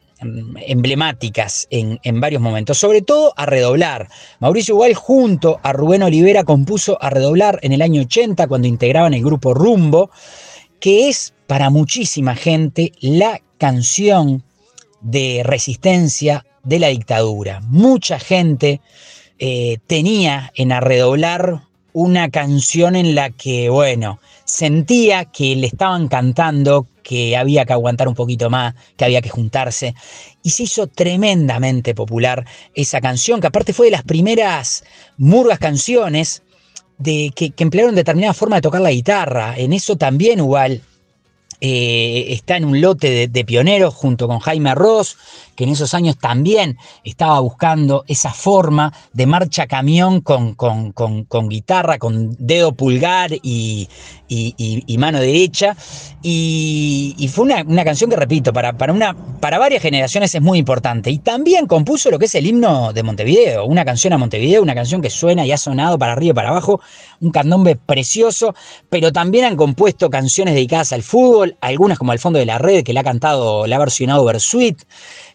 emblemáticas 0.67 1.67
en, 1.71 2.01
en, 2.03 2.21
varios 2.21 2.43
momentos, 2.43 2.79
sobre 2.79 3.03
todo 3.03 3.33
a 3.37 3.47
redoblar. 3.47 4.09
Mauricio 4.39 4.75
Igual 4.75 4.95
junto 4.95 5.61
a 5.63 5.73
Rubén 5.73 6.03
Olivera 6.03 6.45
compuso 6.45 6.99
a 7.03 7.11
redoblar 7.11 7.59
en 7.63 7.73
el 7.73 7.83
año 7.83 8.03
80 8.03 8.47
cuando 8.49 8.67
integraban 8.69 9.15
el 9.15 9.25
grupo 9.25 9.55
Rumbo, 9.55 10.11
que 10.79 11.09
es 11.09 11.35
para 11.47 11.71
muchísima 11.71 12.35
gente 12.35 12.93
la 13.01 13.41
canción 13.59 14.43
de 15.03 15.43
resistencia 15.45 16.47
de 16.65 16.79
la 16.79 16.89
dictadura. 16.89 17.61
Mucha 17.69 18.19
gente 18.19 18.81
eh, 19.39 19.79
tenía 19.87 20.53
en 20.55 20.73
a 20.73 20.81
redoblar 20.81 21.70
una 21.93 22.31
canción 22.31 22.97
en 22.97 23.15
la 23.15 23.31
que, 23.31 23.69
bueno, 23.69 24.21
sentía 24.45 25.25
que 25.25 25.57
le 25.57 25.67
estaban 25.67 26.09
cantando, 26.09 26.87
que 27.03 27.37
había 27.37 27.65
que 27.65 27.73
aguantar 27.73 28.09
un 28.09 28.15
poquito 28.15 28.51
más, 28.51 28.75
que 28.97 29.05
había 29.05 29.23
que 29.23 29.29
juntarse. 29.29 29.95
Y 30.43 30.51
se 30.51 30.65
hizo 30.65 30.87
tremendamente 30.87 31.95
popular 31.95 32.47
esa 32.75 33.01
canción, 33.01 33.41
que 33.41 33.49
aparte 33.49 33.73
fue 33.73 33.87
de 33.87 33.93
las 33.93 34.03
primeras 34.03 34.85
murgas 35.17 35.59
canciones 35.59 36.43
de, 36.99 37.33
que, 37.35 37.53
emplearon 37.59 37.95
determinada 37.95 38.35
forma 38.35 38.57
de 38.57 38.63
tocar 38.63 38.81
la 38.81 38.93
guitarra. 38.93 39.55
En 39.57 39.73
eso 39.73 39.97
también 39.97 40.39
igual 40.39 40.83
eh, 41.61 42.27
está 42.29 42.57
en 42.57 42.65
un 42.65 42.81
lote 42.81 43.11
de, 43.11 43.29
de, 43.29 43.45
pioneros 43.45 43.95
junto 43.95 44.29
con 44.29 44.39
Jaime 44.39 44.75
Ross, 44.75 45.17
que 45.61 45.65
en 45.65 45.73
esos 45.73 45.93
años 45.93 46.17
también 46.17 46.79
estaba 47.05 47.39
buscando 47.41 48.03
esa 48.09 48.33
forma 48.33 48.95
de 49.13 49.27
marcha 49.27 49.67
camión 49.67 50.23
con, 50.23 50.55
con, 50.55 50.93
con, 50.93 51.49
guitarra, 51.51 51.99
con 51.99 52.35
dedo 52.39 52.73
pulgar 52.73 53.31
y, 53.43 53.87
y, 54.27 54.55
y 54.87 54.97
mano 54.97 55.21
derecha. 55.21 55.77
Y, 56.23 57.31
fue 57.33 57.45
una, 57.45 57.63
una, 57.63 57.85
canción 57.85 58.09
que, 58.09 58.17
repito, 58.17 58.53
para, 58.53 58.73
para, 58.73 58.93
una, 58.93 59.15
para 59.41 59.59
varias 59.59 59.83
generaciones 59.83 60.35
es 60.35 60.41
muy 60.41 60.59
importante. 60.59 61.11
Y 61.11 61.19
también 61.19 61.67
compuso 61.67 62.11
lo 62.11 62.19
que 62.19 62.25
es 62.25 62.35
el 62.35 62.47
himno 62.47 62.95
de 62.95 63.03
Montevideo, 63.03 63.67
una 63.67 63.85
canción 63.85 64.15
a 64.15 64.19
Montevideo, 64.19 64.63
una 64.63 64.75
canción 64.75 65.03
que 65.03 65.11
suena 65.11 65.45
y 65.45 65.53
ha 65.53 65.59
sonado 65.59 65.99
para 65.99 66.13
arriba 66.13 66.31
y 66.31 66.35
para 66.35 66.51
abajo, 66.51 66.81
un 67.21 67.31
candombe 67.31 67.77
precioso, 67.77 68.55
pero 68.89 69.13
también 69.13 69.45
han 69.45 69.57
compuesto 69.57 70.09
canciones 70.09 70.55
dedicadas 70.55 70.93
al 70.93 71.03
fútbol, 71.03 71.57
algunas 71.61 71.99
como 71.99 72.13
Al 72.13 72.19
fondo 72.19 72.39
de 72.39 72.47
la 72.47 72.59
red, 72.59 72.83
que 72.83 72.93
la 72.93 73.01
ha 73.01 73.05
cantado, 73.05 73.67
la 73.67 73.77
ha 73.77 73.79
versionado 73.79 74.25
Bersuit, 74.25 74.83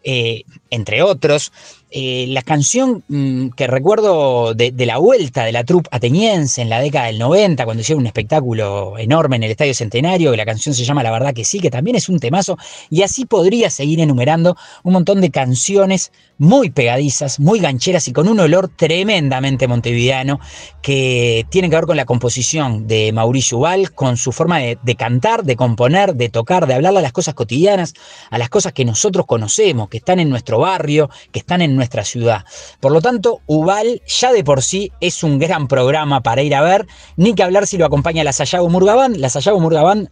eh, 0.06 0.44
entre 0.70 1.02
otros. 1.02 1.52
Eh, 1.92 2.26
la 2.30 2.42
canción 2.42 3.04
mmm, 3.08 3.50
que 3.50 3.68
recuerdo 3.68 4.56
de, 4.56 4.74
la 4.86 4.98
vuelta 4.98 5.46
de 5.46 5.52
la 5.52 5.64
troupe 5.64 5.88
ateniense 5.92 6.62
en 6.62 6.70
la 6.70 6.80
década 6.82 7.06
del 7.06 7.20
90, 7.20 7.64
cuando 7.64 7.82
hicieron 7.82 8.02
un 8.02 8.08
espectáculo 8.08 8.98
enorme 8.98 9.36
en 9.36 9.44
el 9.44 9.52
Estadio 9.52 9.74
Centenario, 9.74 10.32
que 10.32 10.38
la 10.38 10.46
canción 10.46 10.74
se 10.74 10.84
llama 10.84 11.04
La 11.04 11.12
verdad 11.12 11.34
que 11.34 11.46
sí, 11.46 11.60
que 11.60 11.70
también 11.70 11.96
es 11.96 12.10
un 12.10 12.20
temazo, 12.20 12.58
y 12.90 13.04
así 13.04 13.26
podría 13.26 13.70
seguir 13.70 14.00
enumerando 14.00 14.58
un 14.84 14.94
montón 14.94 15.22
de 15.22 15.30
canciones 15.30 16.12
muy 16.38 16.70
pegadizas, 16.70 17.40
muy 17.40 17.60
gancheras 17.60 18.08
y 18.08 18.14
con 18.14 18.28
un 18.28 18.40
olor 18.40 18.68
tremendamente 18.68 19.68
montevideano 19.68 20.40
que 20.82 21.46
tienen 21.50 21.72
que 21.72 21.78
ver 21.78 21.86
con 21.86 21.96
la 21.96 22.06
composición 22.06 22.88
de 22.88 23.14
Mauricio 23.14 23.60
Ubal, 23.60 23.94
con 23.94 24.18
su 24.18 24.32
forma 24.32 24.60
de, 24.60 24.78
de 24.84 24.96
cantar, 24.96 25.44
de 25.44 25.56
componer, 25.56 26.16
de 26.16 26.30
tocar, 26.30 26.68
de 26.68 26.74
hablarle 26.74 27.00
a 27.00 27.04
las 27.04 27.14
cosas 27.14 27.36
cotidianas, 27.36 27.94
a 28.32 28.38
las 28.38 28.50
cosas 28.50 28.74
que 28.74 28.84
nosotros 28.84 29.26
conocemos, 29.26 29.88
que 29.88 29.98
están 29.98 30.20
en 30.20 30.30
nuestro 30.30 30.60
barrio, 30.60 31.10
que 31.32 31.40
están 31.40 31.62
en 31.62 31.75
nuestra 31.76 32.04
ciudad. 32.04 32.46
Por 32.80 32.92
lo 32.92 33.02
tanto, 33.02 33.42
Ubal 33.46 34.02
ya 34.08 34.32
de 34.32 34.44
por 34.44 34.62
sí 34.62 34.92
es 35.02 35.24
un 35.24 35.40
gran 35.40 35.68
programa 35.68 36.22
para 36.22 36.42
ir 36.42 36.56
a 36.56 36.62
ver, 36.62 36.88
ni 37.18 37.34
que 37.34 37.44
hablar 37.44 37.68
si 37.68 37.78
lo 37.78 37.86
acompaña 37.86 38.24
la 38.24 38.34
Sayago 38.34 38.70
Murgabán. 38.70 39.20
La 39.20 39.30
Sayago 39.30 39.60
Murgabán 39.60 40.10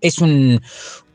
es 0.00 0.18
un, 0.18 0.60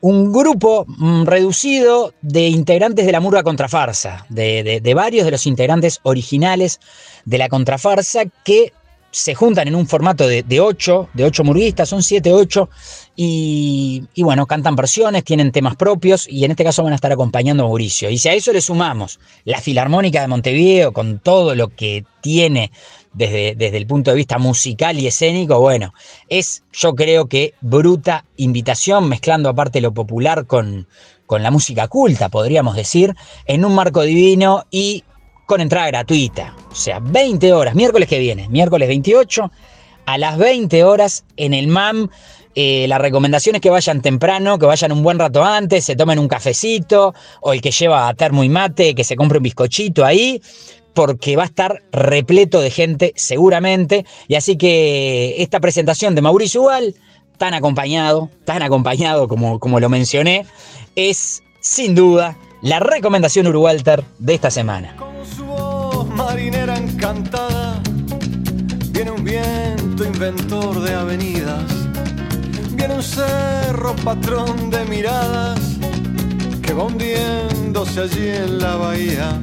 un 0.02 0.32
grupo 0.32 0.86
mm, 0.88 1.26
reducido 1.26 2.14
de 2.22 2.48
integrantes 2.48 3.06
de 3.06 3.12
la 3.12 3.20
Murga 3.20 3.44
Contrafarsa, 3.44 4.26
de, 4.30 4.64
de, 4.64 4.82
de, 4.82 4.94
varios 4.94 5.26
de 5.26 5.32
los 5.32 5.48
integrantes 5.48 6.00
originales 6.04 6.80
de 7.26 7.38
la 7.38 7.50
Contrafarsa 7.50 8.26
que 8.44 8.74
se 9.12 9.34
juntan 9.34 9.68
en 9.68 9.76
un 9.76 9.88
formato 9.88 10.28
de, 10.28 10.44
de 10.44 10.60
ocho, 10.60 11.10
de 11.14 11.24
ocho 11.24 11.44
murguistas, 11.44 11.90
son 11.90 12.04
siete, 12.04 12.32
ocho, 12.32 12.70
y, 13.20 14.08
bueno, 14.18 14.46
cantan 14.46 14.76
versiones, 14.76 15.24
tienen 15.24 15.52
temas 15.52 15.76
propios, 15.76 16.28
y 16.30 16.46
en 16.46 16.52
este 16.52 16.64
caso 16.64 16.84
van 16.84 16.94
a 16.94 16.96
estar 16.96 17.12
acompañando 17.12 17.64
a 17.64 17.68
Mauricio. 17.68 18.12
Y 18.12 18.20
si 18.20 18.30
a 18.30 18.34
eso 18.34 18.54
le 18.54 18.62
sumamos 18.62 19.20
la 19.44 19.60
Filarmónica 19.60 20.22
de 20.22 20.28
Montevideo, 20.28 20.94
con 20.94 21.18
todo 21.18 21.56
lo 21.56 21.70
que 21.70 22.06
tiene 22.22 22.72
desde, 23.14 23.56
desde, 23.56 23.78
el 23.78 23.88
punto 23.88 24.12
de 24.12 24.18
vista 24.18 24.38
musical 24.38 25.00
y 25.00 25.08
escénico, 25.08 25.60
bueno, 25.60 25.96
es 26.30 26.64
yo 26.72 26.94
creo 26.94 27.28
que 27.28 27.56
bruta 27.60 28.24
invitación, 28.36 29.10
mezclando 29.10 29.50
aparte 29.50 29.82
lo 29.82 29.96
popular 29.96 30.46
con, 30.46 30.88
con 31.26 31.42
la 31.42 31.50
música 31.50 31.88
culta, 31.88 32.30
podríamos 32.30 32.76
decir, 32.76 33.16
en 33.48 33.66
un 33.66 33.74
marco 33.74 34.04
divino 34.04 34.66
y 34.70 35.04
con 35.48 35.60
entrada 35.62 35.88
gratuita. 35.88 36.56
O 36.70 36.76
sea, 36.76 37.00
20 37.00 37.52
horas, 37.52 37.74
miércoles 37.74 38.08
que 38.08 38.20
viene, 38.20 38.48
miércoles 38.50 38.88
28, 38.88 39.52
a 40.06 40.18
las 40.18 40.38
20 40.38 40.84
horas 40.84 41.26
en 41.36 41.54
el 41.54 41.68
MAM. 41.68 42.10
Eh, 42.60 42.88
la 42.88 42.98
recomendación 42.98 43.54
es 43.54 43.62
que 43.62 43.70
vayan 43.70 44.02
temprano, 44.02 44.58
que 44.58 44.66
vayan 44.66 44.92
un 44.92 45.04
buen 45.04 45.20
rato 45.20 45.44
antes, 45.44 45.86
se 45.86 45.96
tomen 45.96 46.18
un 46.18 46.28
cafecito, 46.28 47.14
o 47.40 47.54
el 47.54 47.62
que 47.62 47.70
lleva 47.70 48.12
termo 48.16 48.44
y 48.44 48.50
mate, 48.50 48.96
que 48.96 49.04
se 49.04 49.16
compre 49.16 49.38
un 49.38 49.44
bizcochito 49.44 50.04
ahí, 50.04 50.42
porque 50.96 51.36
va 51.36 51.44
a 51.44 51.46
estar 51.46 51.84
repleto 51.92 52.60
de 52.60 52.72
gente 52.72 53.14
seguramente. 53.16 54.08
Y 54.28 54.34
así 54.34 54.58
que 54.58 55.36
esta 55.38 55.60
presentación 55.60 56.16
de 56.16 56.24
Mauricio 56.24 56.64
Ubal, 56.64 56.96
tan 57.38 57.54
acompañado, 57.54 58.32
tan 58.44 58.64
acompañado 58.64 59.28
como, 59.28 59.60
como 59.60 59.80
lo 59.80 59.88
mencioné, 59.88 60.48
es 60.96 61.44
sin 61.60 61.94
duda 61.94 62.40
la 62.64 62.80
recomendación 62.80 63.46
Urugualter 63.46 64.04
de 64.18 64.34
esta 64.34 64.50
semana. 64.50 64.96
Con 64.98 65.24
su 65.24 65.46
voz 65.46 66.10
marinera 66.10 66.76
encantada, 66.76 67.84
viene 68.90 69.12
un 69.12 69.24
viento 69.24 70.04
inventor 70.04 70.82
de 70.82 70.94
avenidas, 70.96 71.77
viene 72.78 72.94
un 72.94 73.04
cerro 73.04 73.94
patrón 74.06 74.70
de 74.70 74.86
miradas 74.86 75.60
que 76.62 76.74
va 76.74 76.84
hundiéndose 76.84 78.02
allí 78.02 78.30
en 78.30 78.60
la 78.60 78.76
bahía 78.78 79.40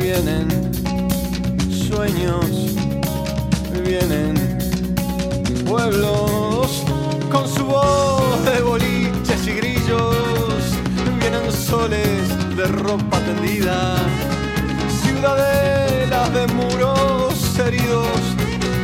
vienen 0.00 0.48
sueños, 1.70 2.46
vienen 3.84 4.34
pueblos 5.66 6.82
con 7.30 7.46
su 7.46 7.64
voz 7.66 8.44
de 8.44 8.60
boliches 8.62 9.46
y 9.46 9.52
grillos, 9.52 10.56
vienen 11.20 11.52
soles 11.52 12.56
de 12.56 12.66
ropa 12.66 13.18
tendida, 13.20 13.96
ciudadelas 15.02 16.32
de 16.34 16.46
muros 16.54 17.58
heridos, 17.58 18.18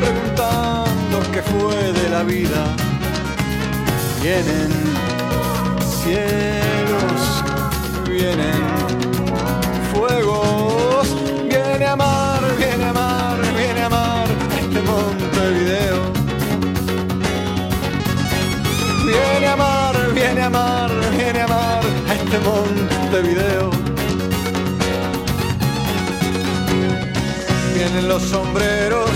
preguntando 0.01 1.17
qué 1.33 1.43
fue 1.43 1.93
de 1.93 2.09
la 2.11 2.23
vida. 2.23 2.96
Vienen 4.23 4.71
cielos, 6.03 7.45
vienen 8.09 8.63
fuegos 9.93 10.77
viene 11.77 11.85
a 11.85 11.93
amar, 11.93 12.41
viene 12.57 12.85
a 12.85 12.91
amar, 12.91 13.37
viene 13.55 13.83
a 13.83 13.87
amar 13.87 14.29
este 14.59 14.81
Montevideo. 14.83 16.13
Viene 19.05 19.47
a 19.47 19.53
amar, 19.53 20.13
viene 20.15 20.41
a 20.41 20.47
amar, 20.47 20.91
viene 21.17 21.41
a 21.41 21.45
amar 21.45 21.83
a 22.09 22.15
este 22.15 22.39
Montevideo. 22.39 23.71
Vienen 27.75 28.09
los 28.09 28.23
sombreros 28.23 29.11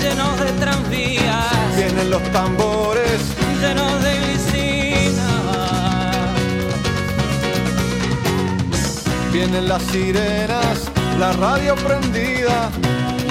llenos 0.00 0.40
de 0.40 0.52
tranvías, 0.52 1.76
vienen 1.76 2.10
los 2.10 2.22
tambores 2.32 3.20
llenos 3.60 4.02
de 4.02 4.29
Vienen 9.40 9.68
las 9.70 9.82
sirenas 9.84 10.90
la 11.18 11.32
radio 11.32 11.74
prendida 11.76 12.70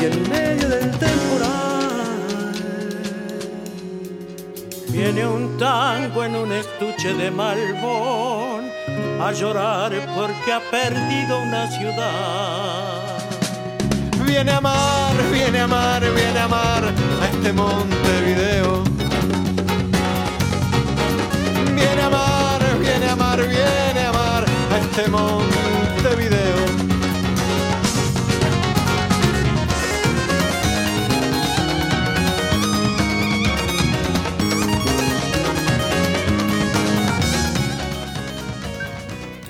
y 0.02 0.06
en 0.06 0.28
medio 0.28 0.68
del 0.68 0.90
temporal 0.98 2.52
Viene 4.88 5.28
un 5.28 5.56
tango 5.60 6.24
en 6.24 6.36
un 6.36 6.52
estuche 6.52 7.14
de 7.14 7.30
malbón 7.30 8.72
a 9.22 9.32
llorar 9.34 9.92
porque 10.16 10.52
ha 10.52 10.60
perdido 10.72 11.44
una 11.44 11.70
ciudad. 11.78 13.20
Viene 14.26 14.50
a 14.50 14.58
amar, 14.58 15.14
viene 15.32 15.60
a 15.60 15.66
amar, 15.66 16.02
viene 16.02 16.40
a 16.40 16.46
amar 16.46 16.86
a 17.22 17.26
este 17.32 17.54
Montevideo. 17.54 18.84
Viene 21.76 22.02
a 22.02 22.08
amar, 22.08 22.80
viene 22.80 23.06
a 23.06 23.12
amar, 23.14 23.38
viene 23.48 24.00
a 24.00 24.10
amar 24.10 24.46
a 24.74 24.78
este 24.80 25.08
Montevideo. 25.08 25.59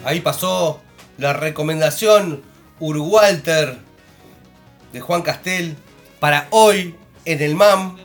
Ahí 0.10 0.22
pasó 0.22 0.82
la 1.20 1.34
recomendación 1.34 2.42
Urwalter 2.80 3.78
de 4.92 5.02
Juan 5.02 5.22
Castel 5.22 5.78
para 6.20 6.48
hoy 6.50 6.96
en 7.26 7.44
el 7.44 7.54
MAM. 7.54 7.96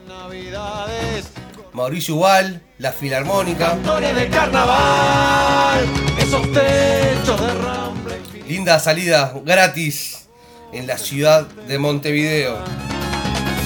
Mauricio 1.73 2.13
Ubal, 2.17 2.61
la 2.77 2.91
Filarmónica. 2.91 3.73
de 3.73 4.29
carnaval, 4.29 5.83
esos 6.19 6.43
techos 6.51 7.41
de. 7.41 8.43
Linda 8.49 8.77
salida 8.77 9.33
gratis 9.43 10.27
en 10.73 10.85
la 10.85 10.99
ciudad 10.99 11.47
de 11.47 11.79
Montevideo. 11.79 12.59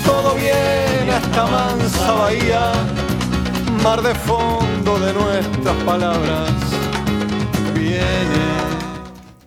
Todo 0.06 0.36
viene 0.36 1.12
a 1.12 1.18
esta 1.18 1.46
mansa 1.46 2.12
bahía, 2.14 2.72
mar 3.84 4.02
de 4.02 4.16
fondo 4.16 4.98
de 4.98 5.12
nuestras 5.12 5.76
palabras. 5.84 6.79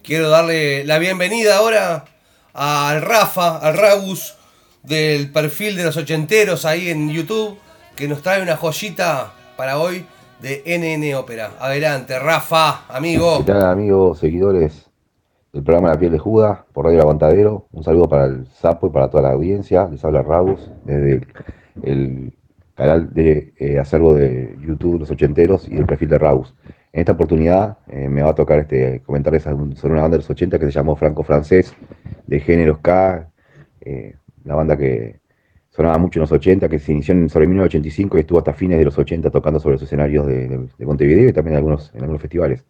Quiero 0.02 0.28
darle 0.28 0.84
la 0.84 0.98
bienvenida 0.98 1.56
ahora 1.56 2.04
al 2.52 3.00
Rafa, 3.00 3.56
al 3.58 3.78
Ragus 3.78 4.36
del 4.82 5.30
perfil 5.30 5.76
de 5.76 5.84
los 5.84 5.96
ochenteros 5.96 6.64
ahí 6.64 6.90
en 6.90 7.08
YouTube, 7.08 7.56
que 7.96 8.08
nos 8.08 8.20
trae 8.20 8.42
una 8.42 8.56
joyita 8.56 9.32
para 9.56 9.78
hoy 9.78 10.04
de 10.40 10.62
NN 10.66 11.14
Ópera. 11.14 11.52
Adelante, 11.58 12.18
Rafa, 12.18 12.84
amigo. 12.88 13.38
¿Qué 13.38 13.52
tal 13.52 13.64
amigos, 13.64 14.18
seguidores 14.18 14.90
del 15.52 15.62
programa 15.62 15.90
La 15.90 15.98
Piel 15.98 16.12
de 16.12 16.18
Judas 16.18 16.58
por 16.72 16.84
Radio 16.84 16.98
El 16.98 17.02
Aguantadero? 17.02 17.68
Un 17.72 17.84
saludo 17.84 18.08
para 18.08 18.24
el 18.24 18.46
Sapo 18.48 18.88
y 18.88 18.90
para 18.90 19.08
toda 19.08 19.22
la 19.22 19.30
audiencia. 19.30 19.88
Les 19.90 20.04
habla 20.04 20.22
Ragus 20.22 20.68
desde 20.84 21.12
el, 21.12 21.26
el 21.84 22.32
canal 22.74 23.14
de 23.14 23.54
eh, 23.56 23.78
acervo 23.78 24.14
de 24.14 24.56
YouTube 24.60 24.98
Los 25.00 25.10
Ochenteros 25.10 25.68
y 25.68 25.76
el 25.76 25.86
perfil 25.86 26.08
de 26.08 26.18
Ragus. 26.18 26.54
En 26.92 27.00
esta 27.00 27.12
oportunidad 27.12 27.78
eh, 27.88 28.08
me 28.08 28.22
va 28.22 28.30
a 28.30 28.34
tocar 28.34 28.58
este, 28.58 29.00
comentarles 29.00 29.42
sobre 29.44 29.92
una 29.92 30.02
banda 30.02 30.16
de 30.16 30.22
los 30.22 30.30
80 30.30 30.58
que 30.58 30.66
se 30.66 30.72
llamó 30.72 30.94
Franco 30.96 31.22
Francés, 31.22 31.74
de 32.26 32.40
género 32.40 32.76
ska, 32.76 33.30
eh, 33.80 34.16
una 34.44 34.56
banda 34.56 34.76
que 34.76 35.20
sonaba 35.70 35.96
mucho 35.96 36.18
en 36.18 36.22
los 36.22 36.32
80, 36.32 36.68
que 36.68 36.78
se 36.78 36.92
inició 36.92 37.14
en, 37.14 37.30
sobre 37.30 37.46
1985 37.46 38.18
y 38.18 38.20
estuvo 38.20 38.38
hasta 38.38 38.52
fines 38.52 38.78
de 38.78 38.84
los 38.84 38.98
80 38.98 39.30
tocando 39.30 39.58
sobre 39.58 39.74
los 39.76 39.82
escenarios 39.82 40.26
de, 40.26 40.48
de- 40.48 40.68
de 40.78 40.86
Montevideo 40.86 41.28
y 41.30 41.32
también 41.32 41.54
en 41.54 41.58
algunos, 41.58 41.90
en 41.94 42.00
algunos 42.02 42.20
festivales, 42.20 42.64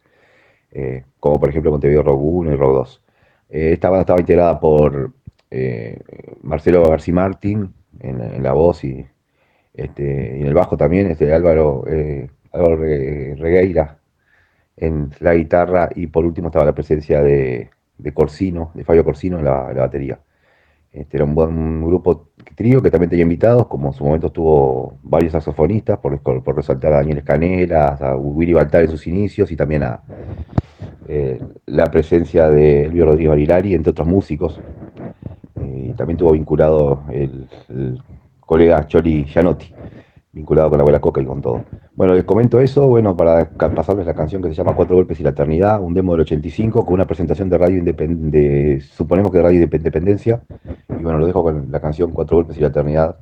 eh, 0.72 1.04
como 1.20 1.40
por 1.40 1.48
ejemplo 1.50 1.70
Montevideo 1.72 2.02
Rock 2.04 2.20
1 2.22 2.52
y 2.52 2.56
Rock 2.56 2.72
2. 2.74 3.02
Eh, 3.50 3.72
esta 3.72 3.90
banda 3.90 4.02
estaba 4.02 4.20
integrada 4.20 4.60
por 4.60 5.12
Marcelo 6.42 6.82
García 6.88 7.14
Martín 7.14 7.74
en, 8.00 8.42
la- 8.42 8.52
voz 8.54 8.84
y, 8.84 9.04
este, 9.74 10.36
y 10.38 10.40
en 10.42 10.46
el 10.46 10.54
bajo 10.54 10.76
también, 10.78 11.10
este, 11.10 11.32
Álvaro, 11.34 11.84
Álvaro 12.52 12.76
Re- 12.76 13.34
Regueira 13.36 13.98
en 14.76 15.10
la 15.20 15.34
guitarra 15.34 15.90
y 15.94 16.06
por 16.06 16.24
último 16.24 16.48
estaba 16.48 16.64
la 16.64 16.74
presencia 16.74 17.22
de, 17.22 17.70
de 17.98 18.14
Corsino, 18.14 18.70
de 18.74 18.84
Fabio 18.84 19.04
Corsino 19.04 19.38
en 19.38 19.44
la, 19.44 19.72
la 19.72 19.82
batería. 19.82 20.18
Este 20.92 21.16
era 21.16 21.24
un 21.24 21.34
buen 21.34 21.82
grupo 21.86 22.28
trío 22.54 22.82
que 22.82 22.90
también 22.90 23.08
tenía 23.08 23.22
invitados, 23.22 23.66
como 23.66 23.88
en 23.88 23.94
su 23.94 24.04
momento 24.04 24.30
tuvo 24.30 24.98
varios 25.02 25.32
saxofonistas, 25.32 25.98
por, 25.98 26.20
por 26.20 26.54
resaltar 26.54 26.92
a 26.92 26.96
Daniel 26.96 27.18
Escanelas, 27.18 28.02
a 28.02 28.14
Willy 28.14 28.52
Baltar 28.52 28.82
en 28.82 28.90
sus 28.90 29.06
inicios 29.06 29.50
y 29.50 29.56
también 29.56 29.84
a 29.84 30.02
eh, 31.08 31.40
la 31.66 31.90
presencia 31.90 32.48
de 32.50 32.84
Elvio 32.84 33.06
Rodríguez 33.06 33.30
Barilari, 33.30 33.74
entre 33.74 33.90
otros 33.90 34.06
músicos. 34.06 34.60
Eh, 35.60 35.88
y 35.90 35.92
también 35.94 36.18
tuvo 36.18 36.32
vinculado 36.32 37.04
el, 37.10 37.48
colega 38.40 38.86
Choli 38.86 39.24
Gianotti, 39.24 39.72
vinculado 40.32 40.70
con 40.70 40.78
la 40.78 40.82
abuela 40.82 41.00
Coca 41.00 41.20
y 41.20 41.26
con 41.26 41.42
todo. 41.42 41.64
Bueno, 41.94 42.14
les 42.14 42.24
comento 42.24 42.58
eso, 42.60 42.86
bueno, 42.88 43.16
para 43.16 43.50
pasarles 43.50 44.06
la 44.06 44.14
canción 44.14 44.40
que 44.42 44.48
se 44.48 44.54
llama 44.54 44.74
Cuatro 44.74 44.96
Golpes 44.96 45.20
y 45.20 45.22
la 45.22 45.30
Eternidad, 45.30 45.80
un 45.80 45.92
demo 45.92 46.12
del 46.12 46.22
85 46.22 46.84
con 46.84 46.94
una 46.94 47.04
presentación 47.06 47.50
de 47.50 47.58
radio 47.58 47.78
independiente, 47.78 48.80
suponemos 48.80 49.30
que 49.30 49.38
de 49.38 49.44
radio 49.44 49.60
Indep- 49.60 49.76
independencia, 49.76 50.40
y 50.88 51.02
bueno, 51.02 51.18
lo 51.18 51.26
dejo 51.26 51.42
con 51.42 51.66
la 51.70 51.80
canción 51.80 52.10
Cuatro 52.12 52.38
Golpes 52.38 52.56
y 52.56 52.60
la 52.60 52.68
Eternidad 52.68 53.16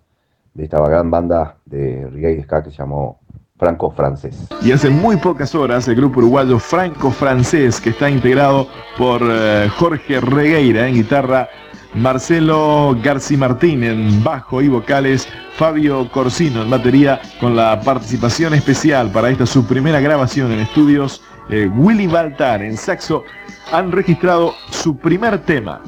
de 0.54 0.64
esta 0.64 0.80
gran 0.88 1.10
banda 1.10 1.56
de 1.64 2.08
reggae 2.10 2.42
ska 2.42 2.62
que 2.62 2.70
se 2.70 2.76
llamó 2.78 3.18
Franco 3.56 3.90
Francés. 3.90 4.48
Y 4.62 4.72
hace 4.72 4.88
muy 4.88 5.16
pocas 5.16 5.54
horas 5.54 5.86
el 5.88 5.96
grupo 5.96 6.20
uruguayo 6.20 6.58
franco-francés, 6.58 7.80
que 7.80 7.90
está 7.90 8.08
integrado 8.08 8.66
por 8.96 9.20
eh, 9.22 9.68
Jorge 9.78 10.20
Regueira 10.20 10.88
en 10.88 10.94
guitarra, 10.94 11.48
Marcelo 11.94 12.96
García 13.02 13.38
Martín 13.38 13.82
en 13.82 14.22
bajo 14.22 14.62
y 14.62 14.68
vocales, 14.68 15.28
Fabio 15.56 16.10
Corsino 16.10 16.62
en 16.62 16.70
batería, 16.70 17.20
con 17.40 17.56
la 17.56 17.80
participación 17.80 18.54
especial 18.54 19.10
para 19.10 19.30
esta 19.30 19.46
su 19.46 19.66
primera 19.66 20.00
grabación 20.00 20.52
en 20.52 20.60
estudios, 20.60 21.22
eh, 21.48 21.68
Willy 21.76 22.06
Baltar 22.06 22.62
en 22.62 22.76
saxo, 22.76 23.24
han 23.72 23.90
registrado 23.92 24.54
su 24.70 24.96
primer 24.96 25.38
tema, 25.44 25.80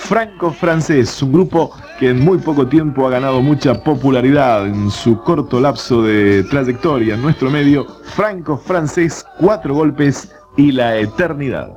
Franco 0.00 0.50
Francés, 0.50 1.22
un 1.22 1.32
grupo 1.32 1.70
que 1.98 2.10
en 2.10 2.20
muy 2.24 2.38
poco 2.38 2.66
tiempo 2.66 3.06
ha 3.06 3.10
ganado 3.10 3.40
mucha 3.42 3.84
popularidad 3.84 4.66
en 4.66 4.90
su 4.90 5.22
corto 5.22 5.60
lapso 5.60 6.02
de 6.02 6.42
trayectoria 6.44 7.14
en 7.14 7.22
nuestro 7.22 7.50
medio. 7.50 7.86
Franco 8.16 8.56
Francés, 8.56 9.24
cuatro 9.38 9.74
golpes 9.74 10.34
y 10.56 10.72
la 10.72 10.96
eternidad. 10.96 11.70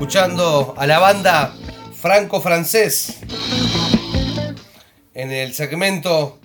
Escuchando 0.00 0.74
a 0.78 0.86
la 0.86 0.98
banda 0.98 1.52
franco-francés 1.92 3.18
en 5.12 5.30
el 5.30 5.52
segmento 5.52 6.38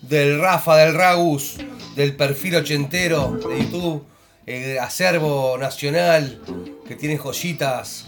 del 0.00 0.40
Rafa 0.40 0.76
del 0.76 0.94
Ragus, 0.94 1.56
del 1.96 2.14
perfil 2.14 2.54
ochentero 2.54 3.32
de 3.32 3.64
YouTube, 3.64 4.06
el 4.46 4.78
acervo 4.78 5.58
nacional 5.58 6.40
que 6.86 6.94
tiene 6.94 7.18
joyitas, 7.18 8.04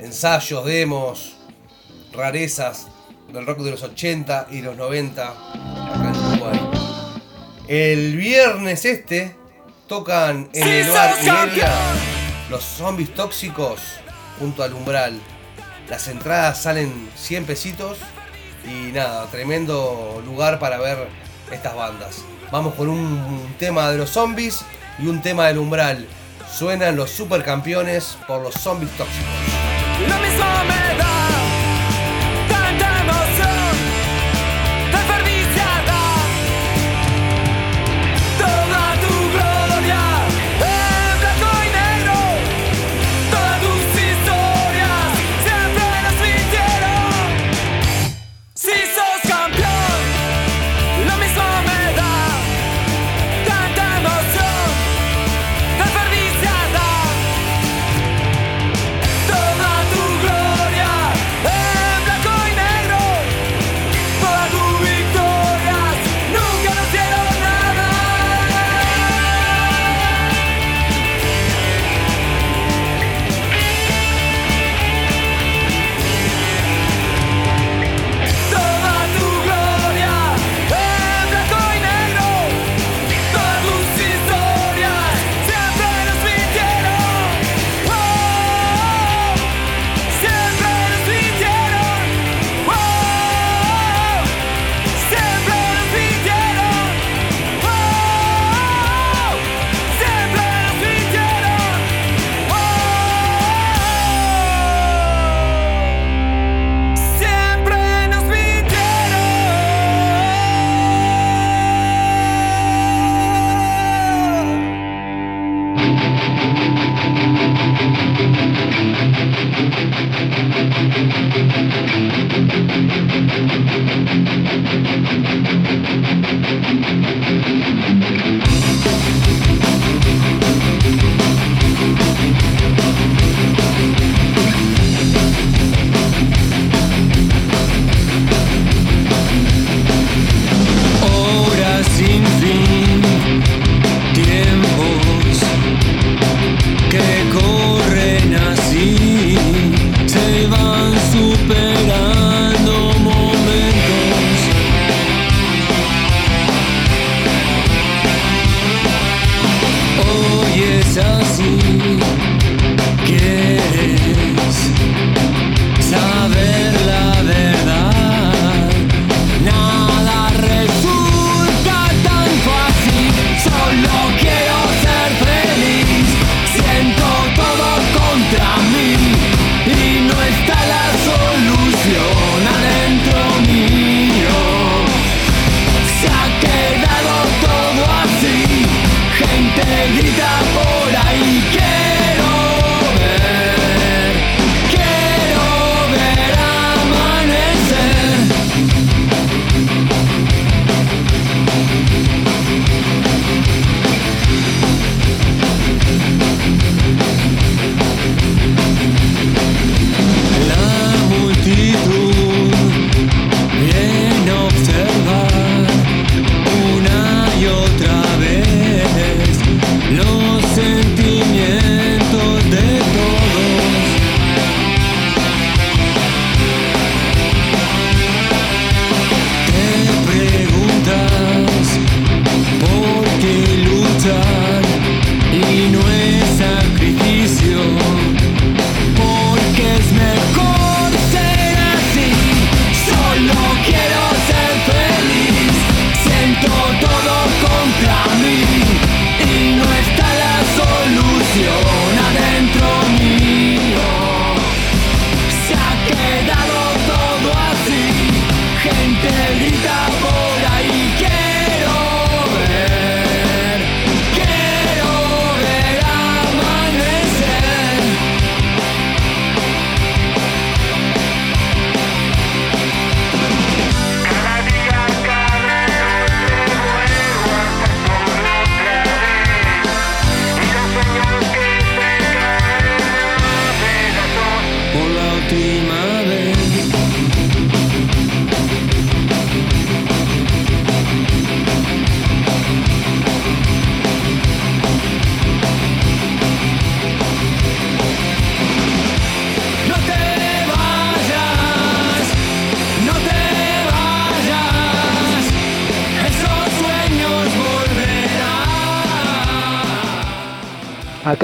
ensayos, 0.00 0.64
demos, 0.64 1.36
rarezas 2.12 2.88
del 3.32 3.46
rock 3.46 3.60
de 3.60 3.70
los 3.70 3.84
80 3.84 4.48
y 4.50 4.62
los 4.62 4.76
90 4.76 5.28
acá 5.28 6.12
en 6.12 6.26
Uruguay. 6.26 6.60
El 7.68 8.16
viernes 8.16 8.84
este 8.84 9.36
tocan 9.86 10.50
en 10.54 10.66
el 10.66 10.90
bar 10.90 11.14
Iberia 11.22 11.70
los 12.50 12.64
zombies 12.64 13.14
tóxicos 13.14 13.80
junto 14.38 14.62
al 14.62 14.74
umbral. 14.74 15.18
Las 15.88 16.08
entradas 16.08 16.60
salen 16.60 17.08
100 17.16 17.46
pesitos 17.46 17.98
y 18.64 18.92
nada, 18.92 19.26
tremendo 19.26 20.20
lugar 20.26 20.58
para 20.58 20.78
ver 20.78 21.08
estas 21.50 21.74
bandas. 21.74 22.24
Vamos 22.50 22.74
con 22.74 22.88
un 22.88 23.54
tema 23.58 23.90
de 23.90 23.98
los 23.98 24.10
zombies 24.10 24.62
y 24.98 25.06
un 25.06 25.22
tema 25.22 25.46
del 25.46 25.58
umbral. 25.58 26.06
Suenan 26.52 26.96
los 26.96 27.10
supercampeones 27.10 28.18
por 28.26 28.42
los 28.42 28.54
zombies 28.54 28.90
tóxicos. 28.96 29.30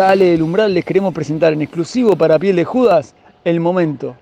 Ale 0.07 0.27
del 0.27 0.43
Umbral 0.43 0.73
les 0.73 0.85
queremos 0.85 1.13
presentar 1.13 1.53
en 1.53 1.63
exclusivo 1.63 2.15
para 2.15 2.39
Piel 2.39 2.55
de 2.55 2.65
Judas 2.65 3.13
el 3.45 3.59
momento. 3.59 4.15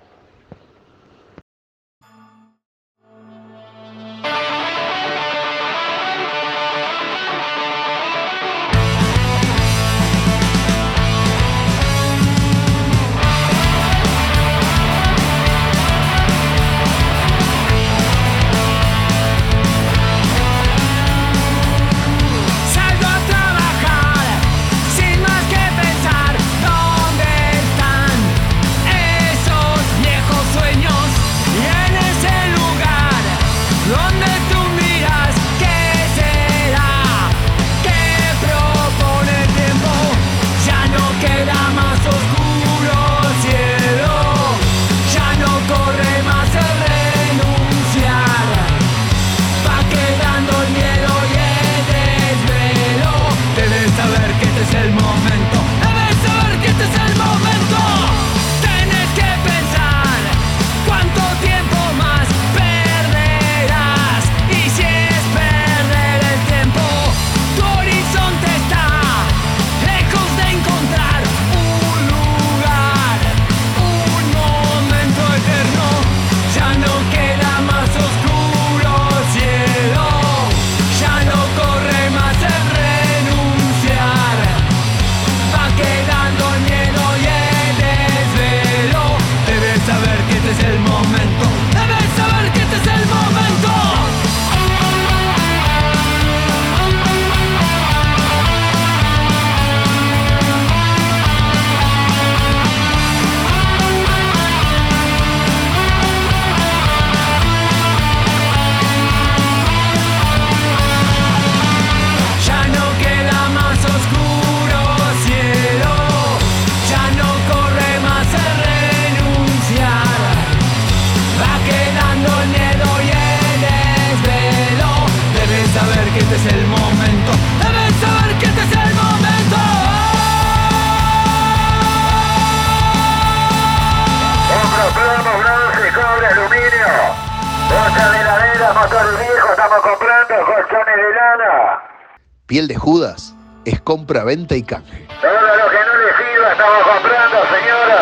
Venta 144.35 144.55
y 144.55 144.63
canje. 144.63 145.07
Todo 145.21 145.31
lo 145.31 145.69
que 145.71 145.81
no 145.87 145.93
le 146.01 146.09
sirva 146.19 146.51
estamos 146.51 146.83
comprando, 146.83 147.37
señora. 147.55 148.01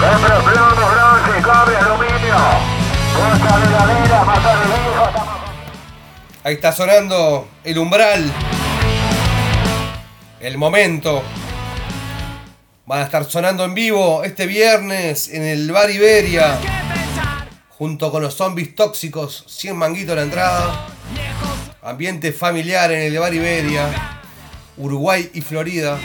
Compro 0.00 0.36
plomo, 0.46 0.84
bronce, 0.92 1.42
cobre, 1.42 1.76
aluminio. 1.76 2.36
Bolsa 3.18 3.58
de 3.58 3.66
heladera, 3.66 4.24
motor 4.24 4.58
viejo, 4.66 5.08
estamos 5.08 5.42
Ahí 6.44 6.54
está 6.54 6.72
sonando 6.72 7.48
el 7.64 7.78
umbral. 7.78 8.32
El 10.40 10.58
momento. 10.58 11.22
Van 12.86 13.00
a 13.00 13.04
estar 13.04 13.24
sonando 13.24 13.64
en 13.64 13.74
vivo 13.74 14.22
este 14.24 14.46
viernes 14.46 15.28
en 15.28 15.42
el 15.42 15.70
Bar 15.72 15.90
Iberia. 15.90 16.58
Junto 17.70 18.12
con 18.12 18.22
los 18.22 18.34
zombies 18.34 18.74
tóxicos. 18.76 19.44
100 19.48 19.76
manguitos 19.76 20.14
la 20.14 20.22
entrada. 20.22 20.86
Ambiente 21.82 22.32
familiar 22.32 22.92
en 22.92 23.02
el 23.02 23.18
Bar 23.18 23.34
Iberia. 23.34 24.21
Uruguay 24.76 25.30
y 25.34 25.40
Florida. 25.40 25.98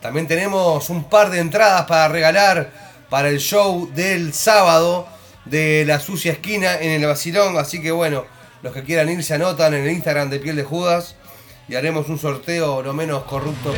También 0.00 0.28
tenemos 0.28 0.88
un 0.88 1.04
par 1.04 1.30
de 1.30 1.40
entradas 1.40 1.86
para 1.86 2.08
regalar 2.08 2.70
para 3.10 3.28
el 3.28 3.38
show 3.38 3.90
del 3.92 4.32
sábado 4.34 5.08
de 5.44 5.84
la 5.86 5.98
sucia 5.98 6.32
esquina 6.32 6.76
en 6.78 6.90
el 6.92 7.06
Basilón. 7.06 7.58
Así 7.58 7.82
que 7.82 7.90
bueno, 7.90 8.24
los 8.62 8.72
que 8.72 8.82
quieran 8.82 9.08
ir 9.08 9.22
se 9.24 9.34
anotan 9.34 9.74
en 9.74 9.84
el 9.84 9.90
Instagram 9.90 10.30
de 10.30 10.38
Piel 10.38 10.56
de 10.56 10.64
Judas 10.64 11.16
y 11.68 11.74
haremos 11.74 12.08
un 12.08 12.18
sorteo 12.18 12.82
lo 12.82 12.92
menos 12.92 13.24
corrupto. 13.24 13.74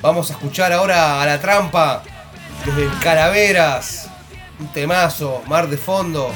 Vamos 0.00 0.30
a 0.30 0.34
escuchar 0.34 0.72
ahora 0.72 1.20
a 1.20 1.26
la 1.26 1.40
trampa 1.40 2.02
desde 2.64 2.88
Calaveras. 3.00 4.08
Un 4.60 4.68
temazo, 4.72 5.42
mar 5.46 5.68
de 5.68 5.76
fondo. 5.76 6.32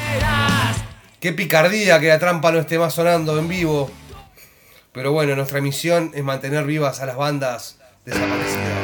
Qué 1.20 1.32
picardía 1.32 1.98
que 2.00 2.08
la 2.08 2.18
trampa 2.18 2.52
no 2.52 2.58
esté 2.60 2.78
más 2.78 2.94
sonando 2.94 3.38
en 3.38 3.48
vivo. 3.48 3.90
Pero 4.92 5.12
bueno, 5.12 5.34
nuestra 5.34 5.60
misión 5.60 6.10
es 6.14 6.22
mantener 6.22 6.64
vivas 6.64 7.00
a 7.00 7.06
las 7.06 7.16
bandas 7.16 7.78
desaparecidas. 8.04 8.81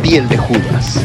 Piel 0.00 0.26
de 0.30 0.38
Judas. 0.38 0.98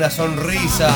una 0.00 0.08
sonrisa. 0.08 0.94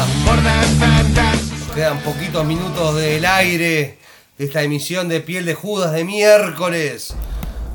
Quedan 1.74 2.01
poquitos 2.01 2.43
minutos 2.47 2.97
del 2.97 3.26
aire 3.26 3.98
de 4.39 4.44
esta 4.47 4.62
emisión 4.62 5.10
de 5.10 5.20
Piel 5.20 5.44
de 5.44 5.52
Judas 5.52 5.93
de 5.93 6.05
miércoles. 6.05 7.14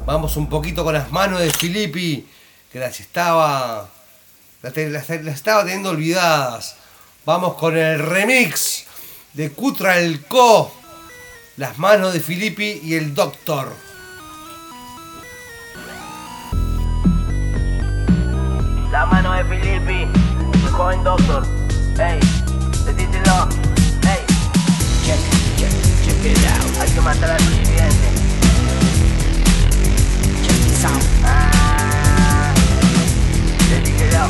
Vamos 0.08 0.38
un 0.38 0.50
poquito 0.50 0.84
con 0.84 0.96
las 0.96 1.12
manos 1.12 1.40
de 1.40 1.52
Filippi, 1.52 2.28
que 2.72 2.80
las 2.80 3.00
estaba, 3.00 3.88
las, 4.64 4.76
las 4.76 5.36
estaba 5.36 5.62
teniendo 5.66 5.92
olvidadas. 5.92 6.78
Vamos 7.28 7.54
con 7.54 7.78
el 7.78 8.00
remix 8.00 8.86
de 9.34 9.52
Cutra 9.52 10.00
el 10.00 10.26
Co, 10.26 10.74
las 11.58 11.78
manos 11.78 12.12
de 12.12 12.22
Filippi 12.22 12.82
y 12.84 12.96
el 12.96 13.14
Doctor. 13.14 13.72
La 18.92 19.06
mano 19.06 19.32
de 19.34 19.44
Filippi. 19.44 20.19
Coin 20.80 21.04
Doctor. 21.04 21.44
Ey, 22.00 22.22
decíselo. 22.86 23.50
Ey. 24.08 24.24
Check, 25.04 25.20
check, 25.58 25.72
check 26.06 26.26
it 26.26 26.38
out. 26.56 26.80
Hay 26.80 26.90
que 26.90 27.02
matar 27.02 27.32
al 27.32 27.36
presidente. 27.36 28.08
Check 30.42 30.56
this 30.64 30.86
out. 30.86 31.04
Ah, 31.26 32.54
decíselo. 33.70 34.30